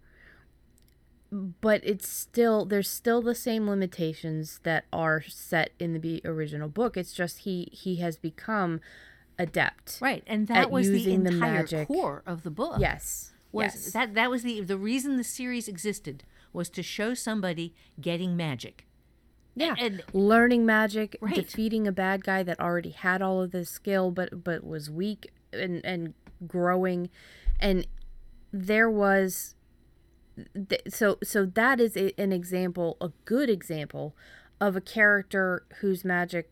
[1.33, 6.97] but it's still there's still the same limitations that are set in the original book.
[6.97, 8.81] It's just he he has become
[9.43, 11.89] adept Right, and that was the the entire magic.
[11.89, 12.77] core of the book.
[12.79, 17.15] yes was yes that that was the the reason the series existed was to show
[17.15, 18.87] somebody getting magic.
[19.55, 21.35] yeah and- learning magic Right.
[21.35, 25.31] defeating a bad guy that already had all of this skill but but was weak
[25.53, 26.15] and and
[26.47, 27.11] growing
[27.61, 27.87] and
[28.53, 29.55] there was
[30.71, 34.15] th- so so that is a, an example a good example
[34.61, 36.51] of a character whose magic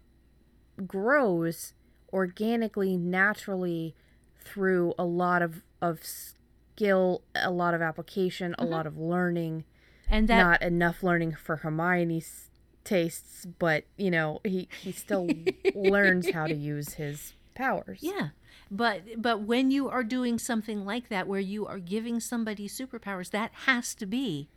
[0.87, 1.73] grows
[2.13, 3.95] organically naturally
[4.39, 8.73] through a lot of of skill a lot of application a mm-hmm.
[8.73, 9.65] lot of learning
[10.09, 12.51] And that not enough learning for hermione's
[12.83, 15.29] tastes but you know he he still
[15.75, 18.29] learns how to use his powers Yeah.
[18.71, 23.31] But but when you are doing something like that where you are giving somebody superpowers,
[23.31, 24.49] that has to be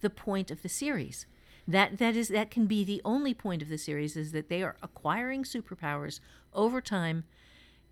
[0.00, 1.26] the point of the series.
[1.66, 4.62] That that is that can be the only point of the series is that they
[4.62, 6.20] are acquiring superpowers
[6.52, 7.24] over time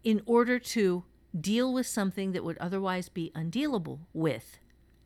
[0.05, 1.05] in order to
[1.39, 4.59] deal with something that would otherwise be undealable with.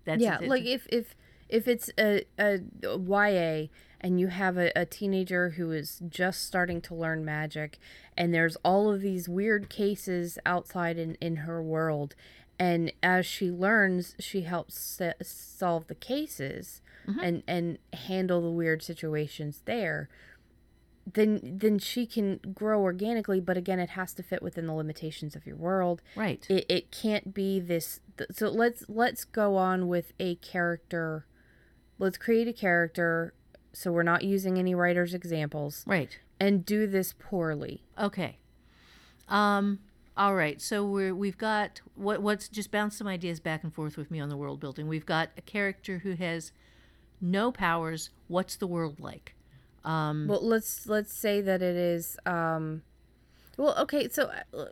[0.05, 1.15] That's yeah that's- like if if
[1.49, 3.67] if it's a, a ya
[4.01, 7.79] and you have a, a teenager who is just starting to learn magic
[8.17, 12.15] and there's all of these weird cases outside in, in her world
[12.59, 16.81] and as she learns she helps se- solve the cases
[17.23, 20.09] and and handle the weird situations there
[21.13, 25.37] then then she can grow organically but again it has to fit within the limitations
[25.37, 26.45] of your world right.
[26.49, 31.25] it, it can't be this th- so let's let's go on with a character
[31.99, 33.33] let's create a character
[33.73, 36.19] so we're not using any writers examples right.
[36.41, 38.39] and do this poorly Okay.
[39.29, 39.81] Um.
[40.17, 40.61] All right.
[40.61, 44.21] So we're we've got what what's just bounce some ideas back and forth with me
[44.21, 44.87] on the world building.
[44.89, 46.53] We've got a character who has
[47.21, 48.11] no powers.
[48.29, 49.35] What's the world like?
[49.85, 50.27] Um.
[50.29, 52.83] well let's let's say that it is um
[53.57, 54.65] well okay so uh,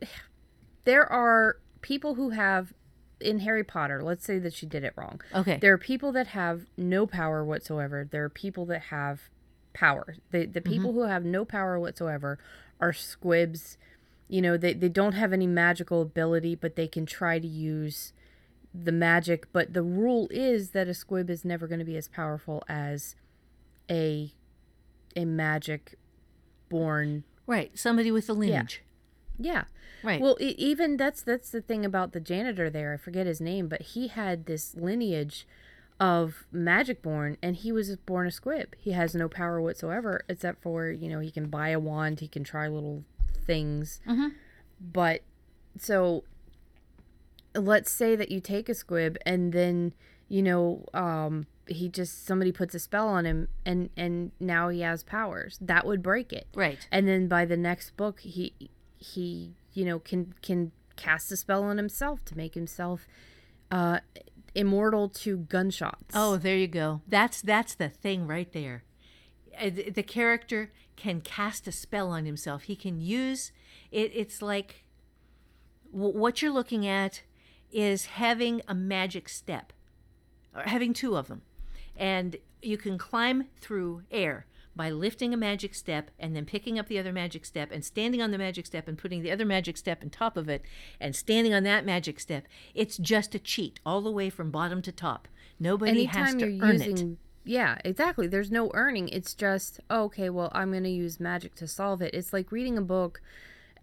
[0.82, 2.72] there are people who have
[3.20, 5.58] in harry potter let's say that she did it wrong Okay.
[5.58, 9.30] there are people that have no power whatsoever there are people that have
[9.72, 12.40] power the the people who have no power whatsoever
[12.80, 13.78] are squibs
[14.26, 18.12] you know they, they don't have any magical ability but they can try to use
[18.74, 22.08] the magic but the rule is that a squib is never going to be as
[22.08, 23.14] powerful as
[23.88, 24.32] a
[25.16, 25.94] a magic
[26.68, 27.78] born right.
[27.78, 28.82] Somebody with the lineage.
[28.82, 28.90] yeah
[29.38, 29.64] yeah.
[30.02, 30.20] Right.
[30.20, 32.92] well, e- even that's that's the thing about the janitor there.
[32.92, 35.46] I forget his name, but he had this lineage
[35.98, 38.74] of magic born, and he was born a squib.
[38.78, 42.28] He has no power whatsoever, except for you know he can buy a wand, he
[42.28, 43.04] can try little
[43.46, 44.00] things.
[44.06, 44.28] Mm-hmm.
[44.80, 45.22] But
[45.78, 46.24] so
[47.54, 49.94] let's say that you take a squib, and then
[50.28, 54.80] you know um, he just somebody puts a spell on him, and and now he
[54.80, 55.58] has powers.
[55.60, 56.86] That would break it right.
[56.90, 58.54] and then by the next book he
[58.96, 63.06] he you know can can cast a spell on himself to make himself
[63.70, 63.98] uh
[64.54, 67.02] immortal to gunshots Oh, there you go.
[67.08, 68.84] That's that's the thing right there.
[69.60, 72.62] Uh, The the character can cast a spell on himself.
[72.64, 73.50] He can use
[73.90, 74.12] it.
[74.14, 74.84] It's like
[75.90, 77.22] what you're looking at
[77.72, 79.72] is having a magic step,
[80.54, 81.42] or having two of them,
[81.96, 84.46] and you can climb through air
[84.76, 88.20] by lifting a magic step and then picking up the other magic step and standing
[88.20, 90.62] on the magic step and putting the other magic step on top of it
[91.00, 92.46] and standing on that magic step.
[92.74, 95.28] It's just a cheat all the way from bottom to top.
[95.60, 97.18] Nobody has to earn using it.
[97.44, 98.26] yeah, exactly.
[98.26, 99.08] There's no earning.
[99.08, 100.28] It's just oh, okay.
[100.28, 102.12] Well, I'm going to use magic to solve it.
[102.12, 103.22] It's like reading a book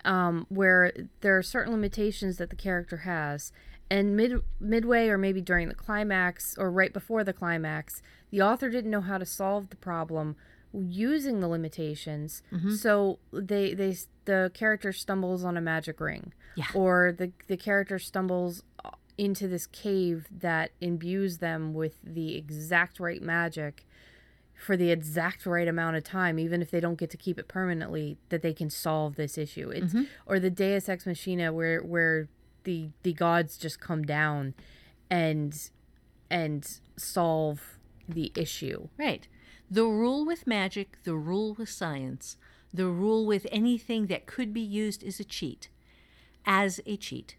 [0.03, 3.53] um, where there are certain limitations that the character has,
[3.91, 8.69] and mid midway or maybe during the climax or right before the climax, the author
[8.69, 10.35] didn't know how to solve the problem
[10.73, 12.41] using the limitations.
[12.77, 16.65] So they they the character stumbles on a magic ring, Yeah.
[16.73, 22.99] or the the character stumbles uh, into this cave that imbues them with the exact
[22.99, 23.85] right magic
[24.55, 27.47] for the exact right amount of time, even if they don't get to keep it
[27.47, 29.69] permanently, that they can solve this issue.
[29.71, 29.93] It's
[30.25, 32.29] or the Deus Ex Machina where where
[32.63, 34.53] the the gods just come down
[35.09, 35.69] and
[36.29, 38.87] and solve the issue.
[38.97, 39.27] Right.
[39.69, 42.37] The rule with magic, the rule with science,
[42.73, 45.69] the rule with anything that could be used as a cheat,
[46.45, 47.35] as a cheat,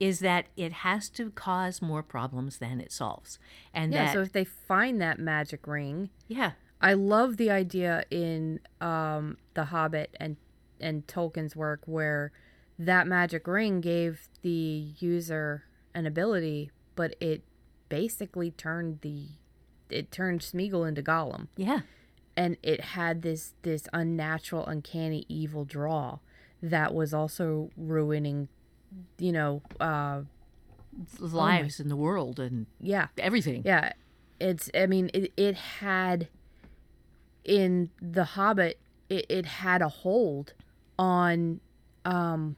[0.00, 3.38] is that it has to cause more problems than it solves.
[3.74, 8.04] And Yeah, that, so if they find that magic ring, yeah, I love the idea
[8.10, 10.36] in um, The Hobbit and
[10.80, 12.30] and Tolkien's work where
[12.78, 15.64] that magic ring gave the user
[15.94, 17.42] an ability, but it
[17.88, 19.26] basically turned the
[19.90, 21.80] it turned Smeagol into Gollum, yeah,
[22.36, 26.18] and it had this this unnatural, uncanny, evil draw
[26.62, 28.48] that was also ruining,
[29.18, 30.22] you know, uh,
[31.18, 33.62] lives in the world and yeah, everything.
[33.64, 33.92] Yeah,
[34.40, 34.70] it's.
[34.74, 36.28] I mean, it it had
[37.44, 38.78] in the Hobbit.
[39.08, 40.52] It, it had a hold
[40.98, 41.60] on,
[42.04, 42.56] um,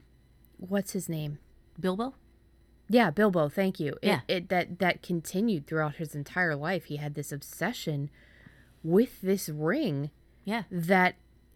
[0.61, 1.39] what's his name?
[1.79, 2.13] Bilbo?
[2.89, 3.49] Yeah, Bilbo.
[3.49, 3.93] Thank you.
[4.01, 4.19] It, Yeah.
[4.27, 6.85] It that that continued throughout his entire life.
[6.85, 8.09] He had this obsession
[8.83, 10.11] with this ring
[10.45, 10.63] Yeah.
[10.71, 11.15] that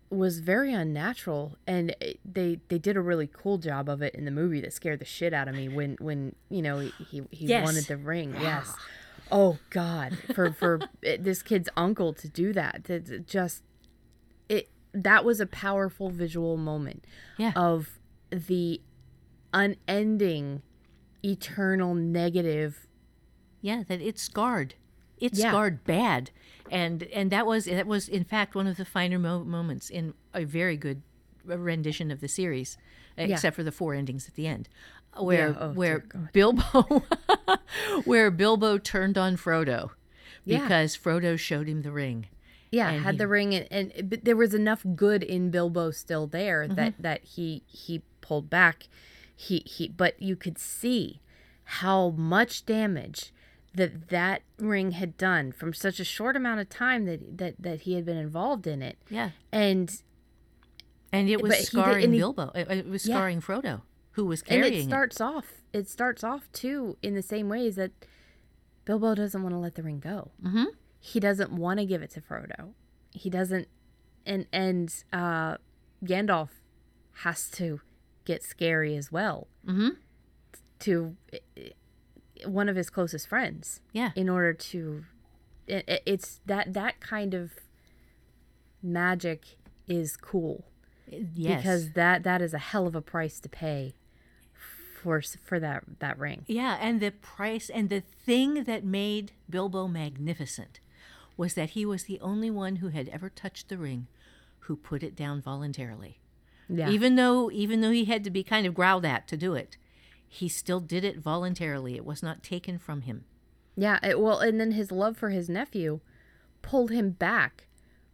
[0.10, 4.24] was very unnatural and it- they they did a really cool job of it in
[4.26, 7.24] the movie that scared the shit out of me when when you know he he,
[7.32, 7.66] he Yes.
[7.66, 8.76] wanted the ring yes
[9.32, 13.64] oh god for for this kid's uncle to do that to, just
[14.48, 17.04] it that was a powerful visual moment
[17.38, 17.52] Yeah.
[17.56, 18.00] of
[18.30, 18.82] the
[19.56, 20.62] unending
[21.24, 22.88] eternal negative
[23.62, 24.76] Yeah, that it's scarred.
[25.18, 25.50] It's Yeah.
[25.50, 26.30] scarred bad,
[26.70, 30.14] and and that was that was in fact one of the finer mo- moments in
[30.34, 31.02] a very good
[31.46, 32.78] rendition of the series,
[33.18, 34.68] except for the four endings at the end,
[35.18, 36.04] where Yeah, oh, where.
[36.34, 37.04] Bilbo,
[38.06, 39.92] where Bilbo turned on Frodo,
[40.44, 40.60] Yeah.
[40.62, 42.28] because Frodo showed him the ring.
[42.72, 45.92] Yeah, And had he- the ring, and, and but there was enough good in Bilbo
[45.92, 47.02] still there that Mm-hmm.
[47.02, 48.88] that he he pulled back.
[49.36, 51.22] He he, but you could see
[51.66, 53.34] how much damage
[53.74, 57.82] that that ring had done from such a short amount of time that that that
[57.82, 60.02] he had been involved in it, Yeah, and
[61.12, 62.52] and it was he did- scarring he- Bilbo.
[62.56, 63.16] It, it was Yeah.
[63.16, 63.82] scarring Frodo,
[64.12, 65.62] who was and carrying it starts off.
[65.74, 67.92] It starts off too in the same ways that
[68.86, 70.32] Bilbo doesn't want to let the ring go.
[70.42, 70.68] Mhm.
[71.00, 72.74] He doesn't want to give it to Frodo.
[73.12, 73.68] He doesn't,
[74.26, 75.58] and and uh,
[76.04, 76.50] Gandalf
[77.24, 77.82] has to
[78.26, 79.98] get scary as well Mhm.
[80.80, 81.70] to eh,
[82.46, 85.06] one of his closest friends Yeah, in order to.
[85.68, 87.54] It, it- it's that that kind of
[88.82, 89.58] magic
[89.88, 90.66] is cool
[91.08, 93.96] yes, because that that is a hell of a price to pay
[95.02, 96.44] for for that that ring.
[96.48, 100.80] Yeah, and the price and the thing that made Bilbo magnificent
[101.38, 104.08] was that he was the only one who had ever touched the ring
[104.62, 106.20] who put it down voluntarily.
[106.70, 106.90] Yeah.
[106.90, 109.78] Even though even though he had to be kind of growled at to do it,
[110.28, 111.96] he still did it voluntarily.
[111.96, 113.26] It was not taken from him.
[113.76, 116.00] yeah, it, well, and then his love for his nephew
[116.62, 117.68] pulled him back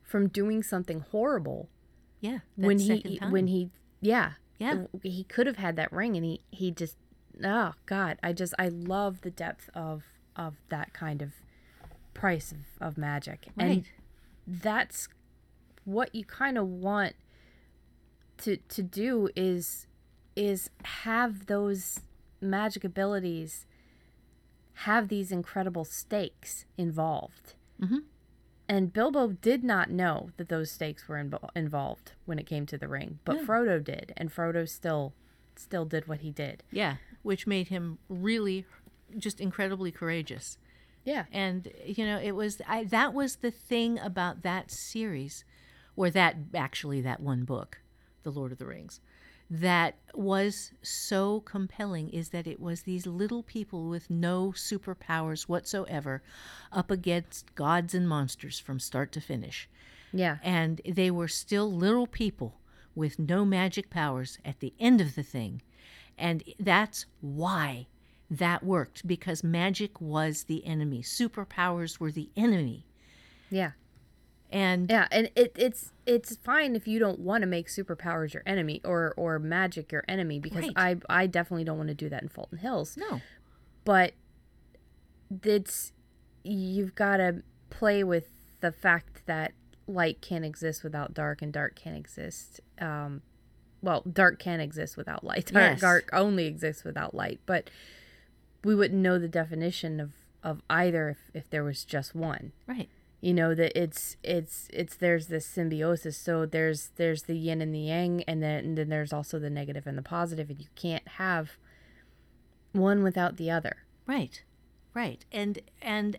[0.03, 1.69] from doing something horrible
[2.19, 3.31] Yeah, that when he time.
[3.31, 3.69] when he
[4.01, 4.83] yeah Yeah.
[5.03, 6.97] he could have had that ring and he he just
[7.43, 10.03] oh god I just I love the depth of
[10.35, 11.31] of that kind of
[12.13, 13.85] price of, of magic and
[14.45, 15.07] that's
[15.85, 17.15] what you kind of want
[18.41, 19.87] to to do is
[20.35, 22.01] is have those
[22.41, 23.65] magic abilities
[24.73, 28.03] have these incredible stakes involved Mhm.
[28.67, 32.77] and Bilbo did not know that those stakes were invo- involved when it came to
[32.77, 35.13] the ring, but Frodo did, and Frodo still
[35.55, 36.63] still did what he did.
[36.71, 38.65] yeah, which made him really
[39.17, 40.57] just incredibly courageous.
[41.03, 41.25] Yeah.
[41.31, 45.43] and you know it was I, that was the thing about that series
[45.95, 47.79] or that actually that one book
[48.23, 48.99] the lord of the rings
[49.49, 56.23] that was so compelling is that it was these little people with no superpowers whatsoever
[56.71, 59.67] up against gods and monsters from start to finish
[60.13, 60.37] Yeah.
[60.41, 62.59] and they were still little people
[62.95, 65.61] with no magic powers at the end of the thing.
[66.17, 67.87] And that's why
[68.29, 71.01] that worked because magic was the enemy.
[71.01, 72.85] Superpowers were the enemy.
[73.49, 73.71] Yeah.
[74.51, 78.43] And Yeah, and it, it's it's fine if you don't want to make superpowers your
[78.45, 80.73] enemy or or magic your enemy because Right.
[80.75, 82.97] I I definitely don't want to do that in Fulton Hills.
[82.97, 83.21] no,
[83.85, 84.13] But
[85.43, 85.93] it's
[86.43, 88.27] you've got to play with
[88.59, 89.53] the fact that
[89.87, 93.21] light can't exist without dark and dark can't exist um
[93.81, 95.81] well dark can't exist without light dark, Yes.
[95.81, 97.69] dark only exists without light but
[98.63, 100.11] we wouldn't know the definition of
[100.43, 102.89] of either if, if there was just one right.
[103.21, 107.73] You know that it's it's it's there's this symbiosis so there's there's the yin and
[107.73, 110.67] the yang and then and then there's also the negative and the positive and you
[110.75, 111.51] can't have
[112.73, 113.77] one without the other
[114.11, 114.43] Right.
[114.93, 115.23] Right.
[115.31, 116.17] And and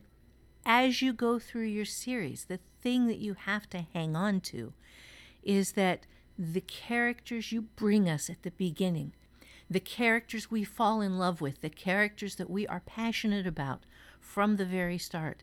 [0.65, 4.73] as you go through your series, the thing that you have to hang on to
[5.43, 6.07] is that
[6.39, 9.13] the characters you bring us at the beginning,
[9.69, 13.85] the characters we fall in love with, the characters that we are passionate about
[14.21, 15.43] from the very start,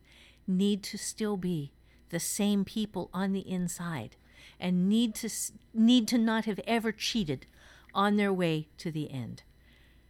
[0.50, 1.72] need to still be
[2.10, 4.16] the same people on the inside
[4.60, 5.30] and need to
[5.74, 7.46] need to not have ever cheated
[7.94, 9.44] on their way to the end.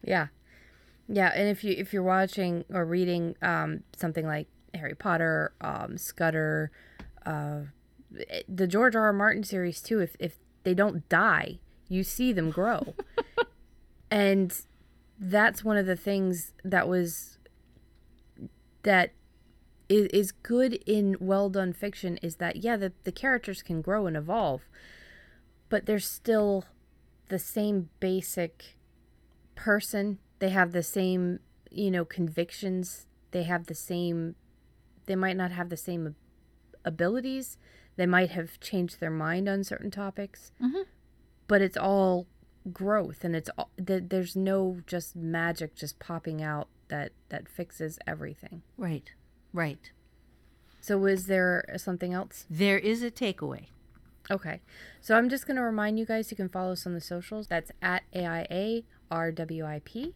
[0.03, 0.28] Yeah.
[1.07, 5.98] Yeah, and if you if you're watching or reading um something like Harry Potter, um
[5.98, 6.72] Scudder,
[7.26, 7.61] uh
[8.48, 9.06] the George R.
[9.06, 9.14] R.
[9.14, 12.94] Martin series too, if if they don't die, you see them grow.
[14.11, 14.61] and
[15.20, 17.38] that's one of the things that was
[18.84, 19.11] that
[19.90, 24.06] is, is good in well done fiction is that yeah, the, the characters can grow
[24.07, 24.61] and evolve,
[25.70, 26.66] but they're still
[27.30, 28.78] the same basic
[29.56, 30.20] person.
[30.40, 31.40] They have the same,
[31.70, 33.06] you know, convictions.
[33.32, 34.36] They have the same,
[35.06, 36.16] they might not have the same
[36.86, 37.57] abilities.
[37.98, 40.52] They might have changed their mind on certain topics.
[40.61, 40.86] Mhm.
[41.48, 42.28] But it's all
[42.72, 47.99] growth and it's all, th- there's no just magic just popping out that that fixes
[48.07, 48.61] everything.
[48.78, 49.11] Right.
[49.53, 49.91] Right.
[50.81, 52.45] So is there something else?
[52.49, 53.67] There is a takeaway.
[54.31, 54.61] Okay.
[55.01, 57.47] So I'm just going to remind you guys you can follow us on the socials.
[57.47, 60.13] That's at AIARWIP.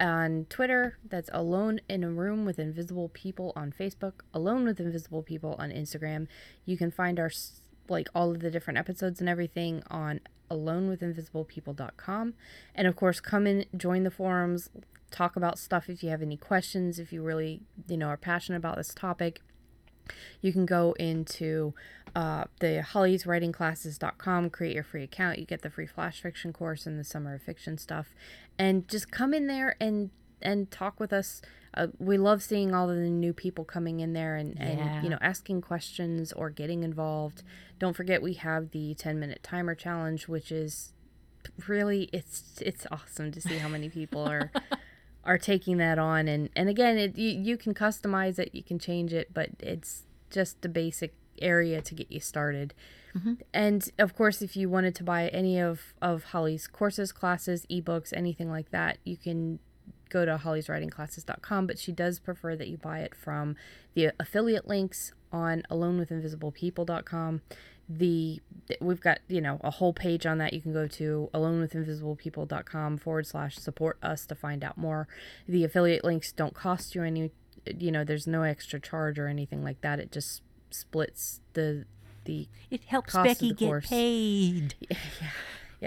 [0.00, 5.22] On Twitter, that's Alone in a Room with Invisible People on Facebook, Alone with Invisible
[5.22, 6.28] People on Instagram.
[6.64, 7.30] You can find our,
[7.88, 10.20] like, all of the different episodes and everything on
[10.50, 12.34] alonewithinvisiblepeople.com.
[12.74, 14.70] And of course, come in, join the forums,
[15.10, 18.58] talk about stuff if you have any questions, if you really, you know, are passionate
[18.58, 19.40] about this topic
[20.40, 21.74] you can go into
[22.14, 26.98] uh, the hollyswritingclasses.com create your free account you get the free flash fiction course and
[26.98, 28.14] the summer of fiction stuff
[28.58, 30.10] and just come in there and
[30.40, 31.40] and talk with us
[31.74, 34.64] uh, we love seeing all of the new people coming in there and, Yeah.
[34.66, 37.42] and you know asking questions or getting involved.
[37.78, 40.92] Don't forget we have the 10 minute timer challenge which is
[41.66, 44.50] really it's it's awesome to see how many people are
[45.24, 46.28] are taking that on.
[46.28, 50.02] And and again it you, you can customize it you can change it but it's
[50.30, 52.74] just the basic area to get you started.
[53.52, 58.10] And of course if you wanted to buy any of of holly's courses classes ebooks
[58.14, 59.58] anything like that you can
[60.12, 63.56] go to hollyswritingclasses.com but she does prefer that you buy it from
[63.94, 67.40] the affiliate links on alonewithinvisiblepeople.com
[67.88, 68.40] the
[68.80, 70.52] we've got you know a whole page on that.
[70.52, 75.08] You can go to alonewithinvisiblepeople.com forward slash support us to find out more.
[75.48, 77.32] The affiliate links don't cost you any
[77.78, 79.98] you know there's no extra charge or anything like that.
[79.98, 81.84] It just splits the
[82.24, 83.88] the It helps Cost of Becky the get course.
[83.88, 84.74] paid.
[84.88, 84.96] yeah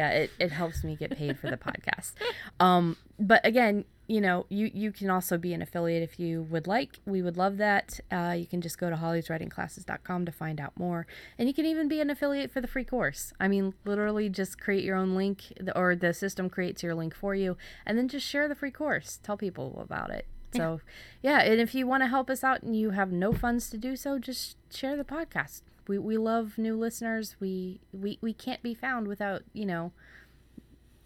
[0.10, 2.14] it, it helps me get paid for the podcast.
[2.60, 6.68] Um but again you know you you can also be an affiliate if you would
[6.68, 7.00] like.
[7.06, 8.00] We would love that.
[8.12, 11.08] Uh, you can just go to hollyswritingclasses.com to find out more.
[11.38, 13.34] And you can even be an affiliate for the free course.
[13.40, 17.34] I mean literally just create your own link or the system creates your link for
[17.34, 19.20] you and then just share the free course.
[19.24, 20.28] Tell people about it.
[20.54, 20.80] So
[21.22, 23.78] yeah and if you want to help us out and you have no funds to
[23.78, 28.62] do so just share the podcast we, we love new listeners we, we we can't
[28.64, 29.92] be found without you know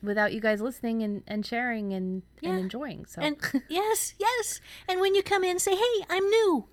[0.01, 2.51] without you guys listening and, and sharing and, Yeah.
[2.51, 3.38] and enjoying so And
[3.69, 4.61] yes, yes.
[4.88, 6.68] And when you come in, say, "Hey, I'm new."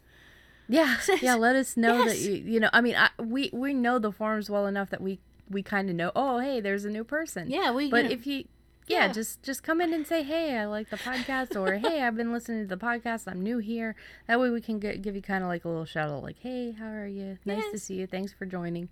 [0.68, 4.00] yeah yeah let us know that you you know i mean I, we we know
[4.00, 7.04] the forums well enough that we we kind of know oh hey there's a new
[7.04, 7.88] person Yeah, we.
[7.88, 8.44] but you know, if you
[8.88, 9.12] yeah, Yeah.
[9.12, 12.32] just just come in and say hey i like the podcast or hey i've been
[12.32, 13.24] listening to the podcast.
[13.26, 13.94] I'm new here.
[14.28, 16.38] That way we can get, give you kind of like a little shout out like
[16.40, 17.38] hey how are you?
[17.44, 18.06] Nice to see you.
[18.06, 18.88] Thanks for joining.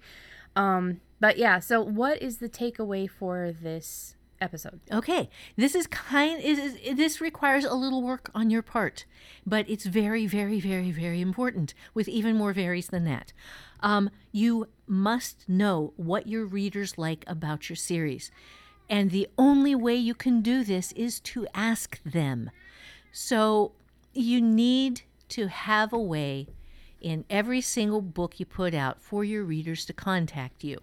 [0.57, 4.81] Um but yeah so what is the takeaway for this episode?
[4.93, 6.41] Okay, this is kind.
[6.43, 9.07] Is, is this requires a little work on your part,
[9.47, 11.73] but it's very, very, very, very important.
[11.95, 13.33] With even more varies than that,
[13.81, 18.31] um, you must know what your readers like about your series,
[18.89, 22.51] and the only way you can do this is to ask them.
[23.13, 23.73] So
[24.13, 26.49] you need to have a way
[27.01, 30.81] in every single book you put out for your readers to contact you.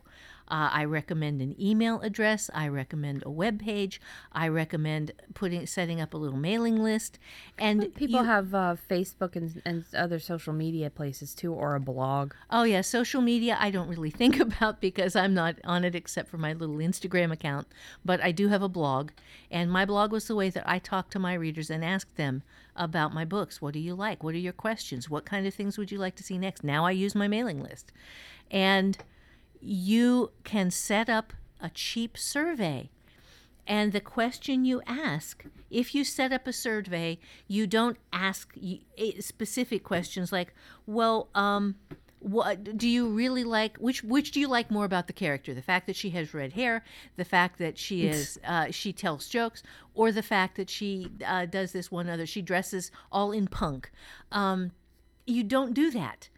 [0.52, 2.50] Uh, I recommend an email address.
[2.54, 4.02] I recommend a web page.
[4.34, 7.18] I recommend putting setting up a little mailing list.
[7.58, 11.80] And People you- have uh, Facebook and, and other social media places too, or a
[11.80, 12.34] blog.
[12.50, 16.30] Oh yeah, social media I don't really think about because I'm not on it except
[16.30, 17.68] for my little Instagram account,
[18.04, 19.12] but I do have a blog,
[19.50, 22.44] and my blog was the way that I talk to my readers and ask them
[22.76, 23.62] about my books.
[23.62, 24.22] What do you like?
[24.22, 25.10] What are your questions?
[25.10, 26.62] What kind of things would you like to see next?
[26.64, 27.94] Now I use my mailing list.
[28.50, 28.98] And
[29.62, 32.90] you can set up a cheap survey
[33.68, 39.12] and the question you ask, if you set up a survey, you don't ask eh,
[39.20, 40.54] specific questions like,
[40.86, 41.76] well, um,
[42.20, 43.78] what do you really like?
[43.78, 45.54] Which which do you like more about the character?
[45.54, 46.84] The fact that she has red hair,
[47.16, 49.64] the fact that she is uh, she tells jokes,
[49.96, 52.26] or the fact that she uh, does this one other?
[52.26, 53.90] She dresses all in punk.
[54.32, 54.72] Um,
[55.26, 56.30] you don't do that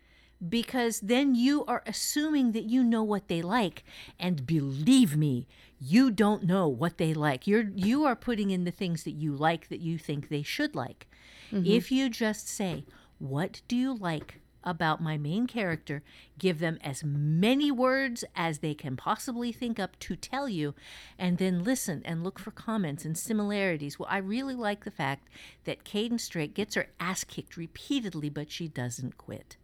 [0.50, 3.84] because then you are assuming that you know what they like.
[4.20, 5.48] And believe me
[5.80, 7.46] you don't know what they like.
[7.46, 10.76] You're you are putting in the things that you like that you think they should
[10.76, 11.08] like.
[11.52, 11.66] Mm-hmm.
[11.66, 12.86] If you just say
[13.20, 16.02] what do you like about my main character?
[16.40, 20.74] Give them as many words as they can possibly think up to tell you.
[21.20, 24.00] And then listen and look for comments and similarities.
[24.00, 25.28] Well i really like the fact
[25.66, 29.58] that cadence drake gets her ass kicked repeatedly but she doesn't quit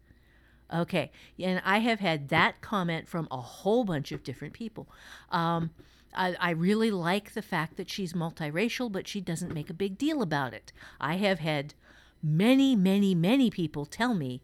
[0.73, 4.87] Okay, and I have had that comment from a whole bunch of different people.
[5.31, 5.71] Um,
[6.13, 9.97] I, I really like the fact that she's multiracial, but she doesn't make a big
[9.97, 10.71] deal about it.
[10.99, 11.73] I have had
[12.21, 14.41] many, many, many people tell me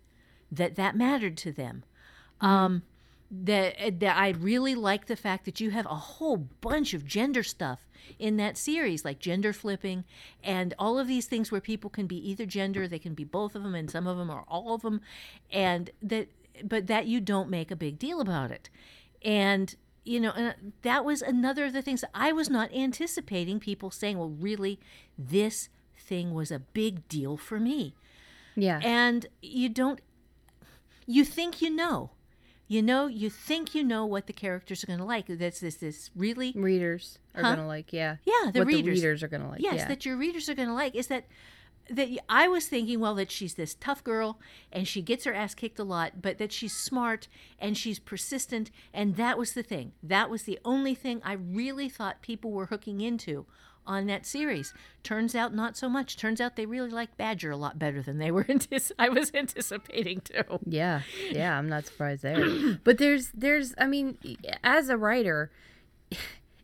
[0.52, 1.84] that that mattered to them.
[2.42, 2.84] Um,
[3.32, 7.06] that uh, that I really like the fact that you have a whole bunch of
[7.06, 7.88] gender stuff
[8.20, 10.04] in that series, like gender flipping
[10.44, 13.56] and all of these things where people can be either gender, they can be both
[13.56, 15.02] of them, and some of them are all of them,
[15.52, 16.28] and that
[16.64, 18.70] but that you don't make a big deal about it,
[19.24, 19.76] and
[20.06, 24.20] you know, and that was another of the things I was not anticipating people saying,
[24.20, 24.80] well, really,
[25.18, 27.96] this thing was a big deal for me.
[28.56, 28.80] Yeah.
[28.84, 30.00] And you don't,
[31.08, 32.12] you think you know.
[32.68, 35.28] You know, you think you know what the characters are going to like.
[35.28, 37.56] That's this, this really, readers are Huh?
[37.56, 38.16] gonna like, yeah.
[38.26, 38.86] yeah, the readers.
[38.86, 39.62] the readers are gonna like.
[39.62, 39.88] yes, yeah.
[39.88, 41.26] that your readers are going to like is that
[41.90, 44.40] that I was thinking, well, that she's this tough girl
[44.72, 47.28] and she gets her ass kicked a lot, but that she's smart
[47.60, 49.92] and she's persistent, and that was the thing.
[50.02, 53.46] That was the only thing I really thought people were hooking into
[53.88, 54.74] on that series.
[55.04, 56.18] Turns out not so much.
[56.18, 59.32] Turns out they really like Badger a lot better than they were antici- I was
[59.34, 60.60] anticipating too.
[60.66, 62.76] Yeah, yeah, I'm not surprised there.
[62.84, 64.18] but there's there's I mean,
[64.64, 65.52] as a writer,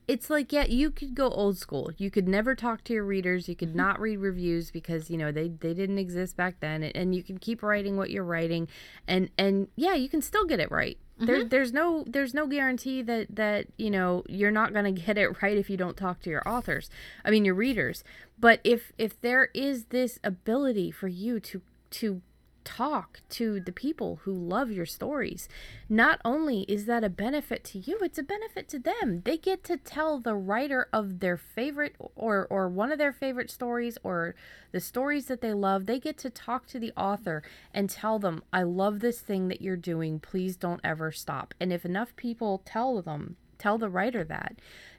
[0.07, 1.91] it's like yeah, you could go old school.
[1.97, 3.47] You could never talk to your readers.
[3.47, 3.77] You could mm-hmm.
[3.77, 7.23] not read reviews because you know they they didn't exist back then, and, and you
[7.23, 8.67] can keep writing what you're writing,
[9.07, 10.97] and and yeah, you can still get it right.
[11.21, 11.49] There, mm-hmm.
[11.49, 15.41] there's no there's no guarantee that that you know you're not going to get it
[15.41, 16.89] right if you don't talk to your authors
[17.23, 18.03] i mean your readers.
[18.39, 21.61] But if if there is this ability for you to
[21.91, 22.21] to
[22.63, 25.47] talk to the people who love your stories.
[25.89, 29.21] Not only is that a benefit to you, it's a benefit to them.
[29.25, 33.51] They get to tell the writer of their favorite or or one of their favorite
[33.51, 34.35] stories or
[34.71, 35.85] the stories that they love.
[35.85, 37.43] They get to talk to the author
[37.73, 40.19] and tell them, "I love this thing that you're doing.
[40.19, 44.55] Please don't ever stop." And if enough people tell them tell the writer that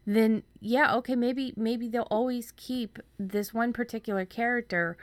[0.07, 4.97] then yeah okay maybe maybe they'll always keep this one particular character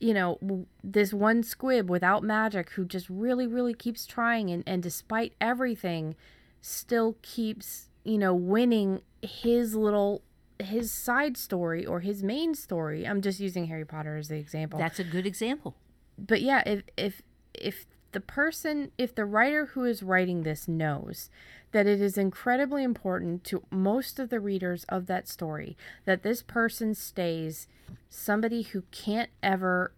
[0.00, 4.82] you know this one squib without magic who just really really keeps trying and, and
[4.82, 6.16] despite everything
[6.60, 10.22] still keeps you know winning his little
[10.58, 14.78] his side story or his main story i'm just using harry potter as the example
[14.78, 15.76] That's a good example.
[16.18, 17.22] but yeah if if
[17.54, 21.30] if the person if the writer who is writing this knows
[21.72, 26.42] that it is incredibly important to most of the readers of that story that this
[26.42, 27.68] person stays
[28.08, 29.92] somebody who can't ever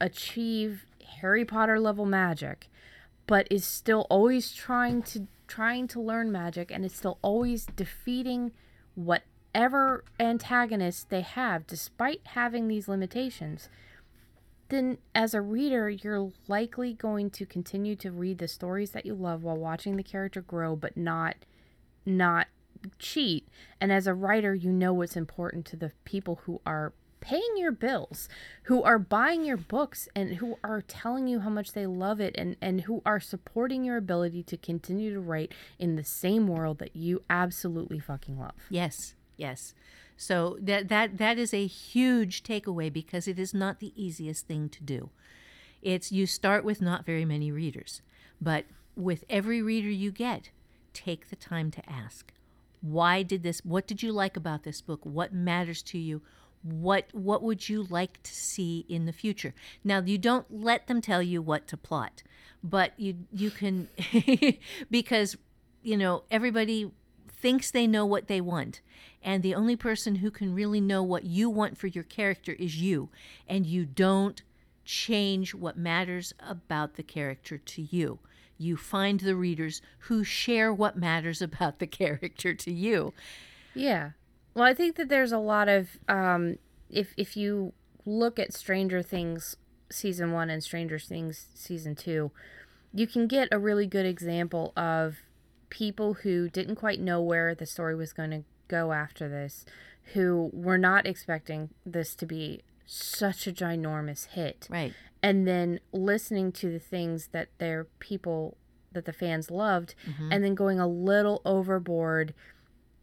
[0.00, 0.84] achieve
[1.20, 2.68] harry potter level magic
[3.26, 8.52] but is still always trying to trying to learn magic and is still always defeating
[8.94, 13.68] whatever antagonist they have despite having these limitations
[14.68, 19.14] then as a reader, you're likely going to continue to read the stories that you
[19.14, 21.36] love while watching the character grow, but not
[22.04, 22.48] not
[22.98, 23.48] cheat.
[23.80, 27.72] And as a writer, you know what's important to the people who are paying your
[27.72, 28.28] bills,
[28.64, 32.34] who are buying your books and who are telling you how much they love it
[32.38, 36.78] and, and who are supporting your ability to continue to write in the same world
[36.78, 38.54] that you absolutely fucking love.
[38.70, 39.74] Yes, yes.
[40.16, 44.68] So that that that is a huge takeaway because it is not the easiest thing
[44.70, 45.10] to do.
[45.82, 48.00] It's you start with not very many readers,
[48.40, 48.64] but
[48.96, 50.50] with every reader you get,
[50.94, 52.32] take the time to ask,
[52.80, 55.00] why did this what did you like about this book?
[55.04, 56.22] What matters to you?
[56.62, 59.54] What what would you like to see in the future?
[59.84, 62.22] Now, you don't let them tell you what to plot,
[62.64, 63.88] but you you can
[64.90, 65.36] because
[65.82, 66.90] you know, everybody
[67.36, 68.80] thinks they know what they want.
[69.22, 72.80] And the only person who can really know what you want for your character is
[72.80, 73.08] you.
[73.48, 74.42] And you don't
[74.84, 78.20] change what matters about the character to you.
[78.58, 83.12] You find the readers who share what matters about the character to you.
[83.74, 84.10] Yeah.
[84.54, 86.56] Well, I think that there's a lot of um,
[86.88, 87.74] if if you
[88.06, 89.56] look at Stranger Things
[89.90, 92.30] season one and Stranger Things season two,
[92.94, 95.16] you can get a really good example of
[95.70, 99.64] people who didn't quite know where the story was going to go after this,
[100.14, 104.66] who were not expecting this to be such a ginormous hit.
[104.70, 104.92] Right.
[105.22, 108.56] And then listening to the things that their people
[108.92, 110.32] that the fans loved Mm-hmm.
[110.32, 112.32] and then going a little overboard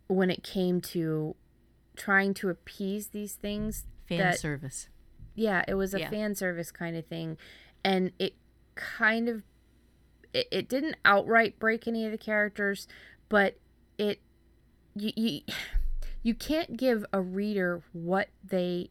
[0.07, 1.35] when it came to
[1.95, 4.89] trying to appease these things Fan that service.
[5.35, 6.09] yeah it was a Yeah.
[6.09, 7.37] fan service kind of thing
[7.83, 8.33] and it
[8.75, 9.43] kind of
[10.33, 12.87] it, it didn't outright break any of the characters
[13.29, 13.57] but
[13.97, 14.19] it
[14.95, 15.41] you, you
[16.23, 18.89] you can't give a reader what they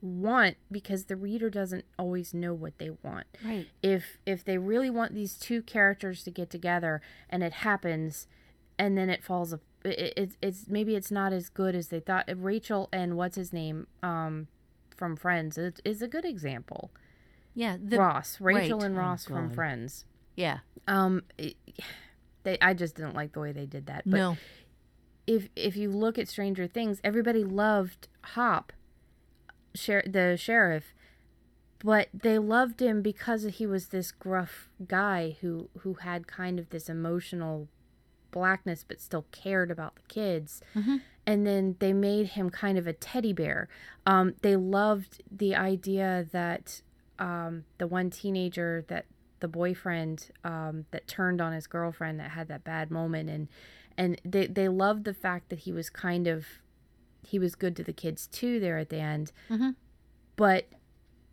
[0.00, 3.68] want because the reader doesn't always know what they want Right.
[3.82, 7.00] if if they really want these two characters to get together
[7.30, 8.26] and it happens
[8.78, 12.00] and then it falls ap- it, it, it's maybe it's not as good as they
[12.00, 14.48] thought rachel and what's his name um
[14.96, 16.90] from friends is, is a good example
[17.54, 17.76] Yeah.
[17.80, 18.86] The, ross rachel right.
[18.86, 20.04] and Oh, ross from friends
[20.36, 20.58] Yeah.
[20.88, 21.56] um it,
[22.44, 24.36] they i just didn't like the way they did that but no.
[25.26, 28.72] if if you look at Stranger Things, everybody loved Hop,
[29.74, 30.94] sher- the sheriff,
[31.84, 36.70] but they loved him because he was this gruff guy who who had kind of
[36.70, 37.68] this emotional
[38.30, 40.60] blackness, but still cared about the kids.
[41.24, 43.68] And then they made him kind of a teddy bear.
[44.06, 46.82] Um, they loved the idea that
[47.18, 49.04] um, the one teenager that
[49.42, 53.48] the boyfriend um, that turned on his girlfriend that had that bad moment and
[53.98, 56.46] and they they loved the fact that he was kind of
[57.22, 59.30] he was good to the kids too there at the end.
[59.50, 59.74] Mhm.
[60.36, 60.66] but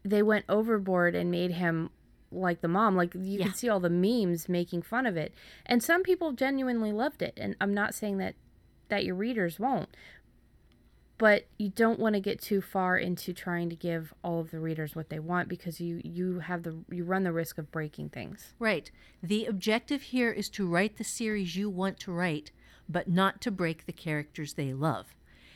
[0.04, 1.90] they went overboard and made him
[2.32, 2.96] like the mom.
[2.96, 3.46] Like you Yeah.
[3.46, 5.34] can see all the memes making fun of it.
[5.66, 7.34] And some people genuinely loved it.
[7.38, 8.36] And i'm not saying that
[8.90, 9.90] that your readers won't
[11.20, 14.60] but you don't want to get too far into trying to give all of the
[14.60, 18.10] readers what they want because you you have the you run the risk of breaking
[18.10, 18.90] things Right.
[19.22, 22.52] The objective here is to write the series you want to write,
[22.88, 25.08] but not to break the characters they love.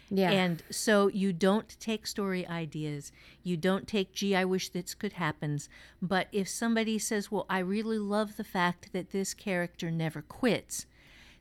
[0.09, 3.11] yeah And so you don't take story ideas.
[3.41, 5.59] You don't take, gee, I wish this could happen.
[6.01, 10.85] But if somebody says, well, I really love the fact that this character never quits,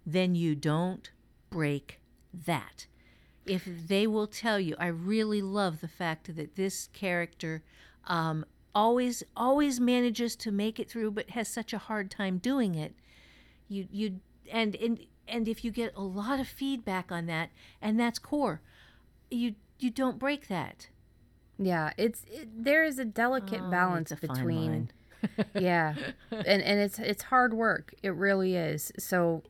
[0.07, 1.11] then you don't
[1.51, 2.01] break
[2.33, 2.87] that.
[3.47, 7.63] If they will tell you, I really love the fact that this character
[8.07, 8.45] um,
[8.75, 12.95] always always manages to make it through, but has such a hard time doing it,
[13.69, 14.21] you you
[14.51, 17.51] and and and if you get a lot of feedback on that,
[17.81, 18.61] and that's core,
[19.31, 20.89] you you don't break that.
[21.59, 24.91] Yeah, it's it, there is a delicate Oh, balance a between
[25.55, 25.95] yeah,
[26.31, 27.95] and and it's it's hard work.
[28.03, 28.93] It really is.
[28.99, 29.43] So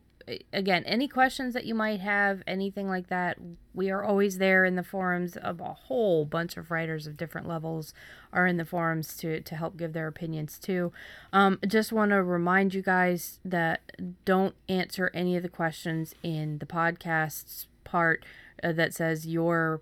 [0.52, 3.38] again, any questions that you might have, anything like that,
[3.74, 7.48] we are always there in the forums of a whole bunch of writers of different
[7.48, 7.94] levels
[8.32, 10.92] are in the forums to to help give their opinions too.
[11.32, 13.80] Um, just want to remind you guys that
[14.24, 18.24] don't answer any of the questions in the podcast's part
[18.62, 19.80] uh, that says your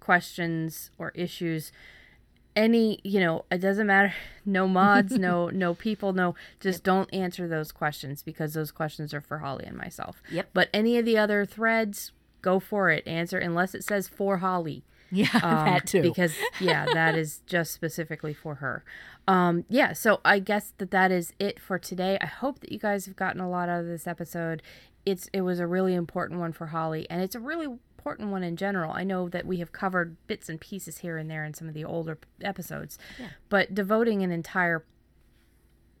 [0.00, 1.72] questions or issues
[2.56, 4.14] any you know it doesn't matter.
[4.48, 9.20] No mods no no people no just don't answer those questions because those questions are
[9.20, 10.22] for holly and myself.
[10.30, 10.50] Yep.
[10.54, 12.12] but any of the other threads
[12.42, 13.04] go for it.
[13.08, 14.84] Answer unless it says for holly.
[15.10, 16.00] Yeah, um, that too.
[16.00, 18.84] because yeah that is just specifically for her.
[19.26, 22.16] Um yeah so i guess that that is it for today.
[22.20, 24.62] I hope that you guys have gotten a lot out of this episode.
[25.04, 27.66] It's it was a really important one for holly and it's a really
[28.06, 31.28] important one in general i know that we have covered bits and pieces here and
[31.28, 33.28] there in some of the older episodes Yeah.
[33.48, 34.84] but devoting an entire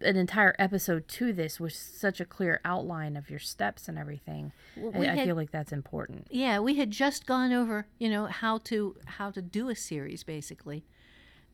[0.00, 4.52] an entire episode to this with such a clear outline of your steps and everything
[4.76, 7.86] Well, I, we I had- feel like that's important yeah, we had just gone over,
[7.98, 10.84] you know, how to how to do a series basically,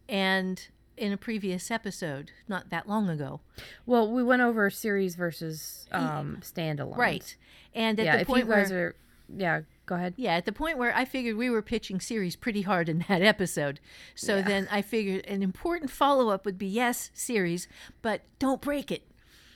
[0.09, 0.69] and
[0.99, 3.41] in a previous episode, not that long ago,
[3.87, 6.97] Well, we went over series versus um standalone.
[6.99, 7.37] right?
[7.74, 8.95] And at Yeah, the if point you guys where are
[9.35, 9.61] yeah,
[9.93, 10.14] Go ahead.
[10.16, 13.20] Yeah, at the point where I figured we were pitching series pretty hard in that
[13.35, 13.78] episode.
[14.14, 14.43] So Yeah.
[14.43, 17.69] then I figured an important follow up would be yes, series,
[18.01, 19.02] but don't break it.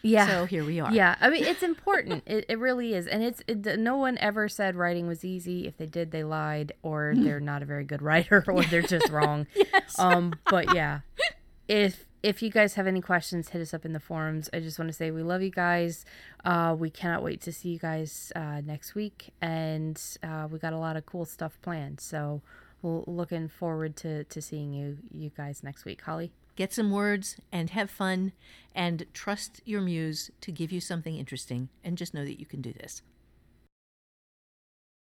[0.03, 0.29] Yeah.
[0.29, 0.93] So here we are.
[0.93, 2.23] Yeah, I mean it's important.
[2.27, 5.67] it, it really is, and it's it, no one ever said writing was easy.
[5.67, 9.09] If they did, they lied, or they're not a very good writer, or they're just
[9.09, 9.47] wrong.
[9.55, 9.99] Yes.
[9.99, 11.01] Um, but yeah,
[11.67, 14.49] if if you guys have any questions, hit us up in the forums.
[14.53, 16.05] I just want to say we love you guys.
[16.45, 20.73] Uh, we cannot wait to see you guys uh, next week, and uh, we got
[20.73, 22.01] a lot of cool stuff planned.
[22.01, 22.43] So,
[22.83, 26.03] we're looking forward to to seeing you you guys next week.
[26.03, 26.33] Holly.
[26.57, 28.33] Get some words and have fun
[28.75, 32.63] and trust your muse to give you something interesting and just know that you can
[32.63, 33.03] do this.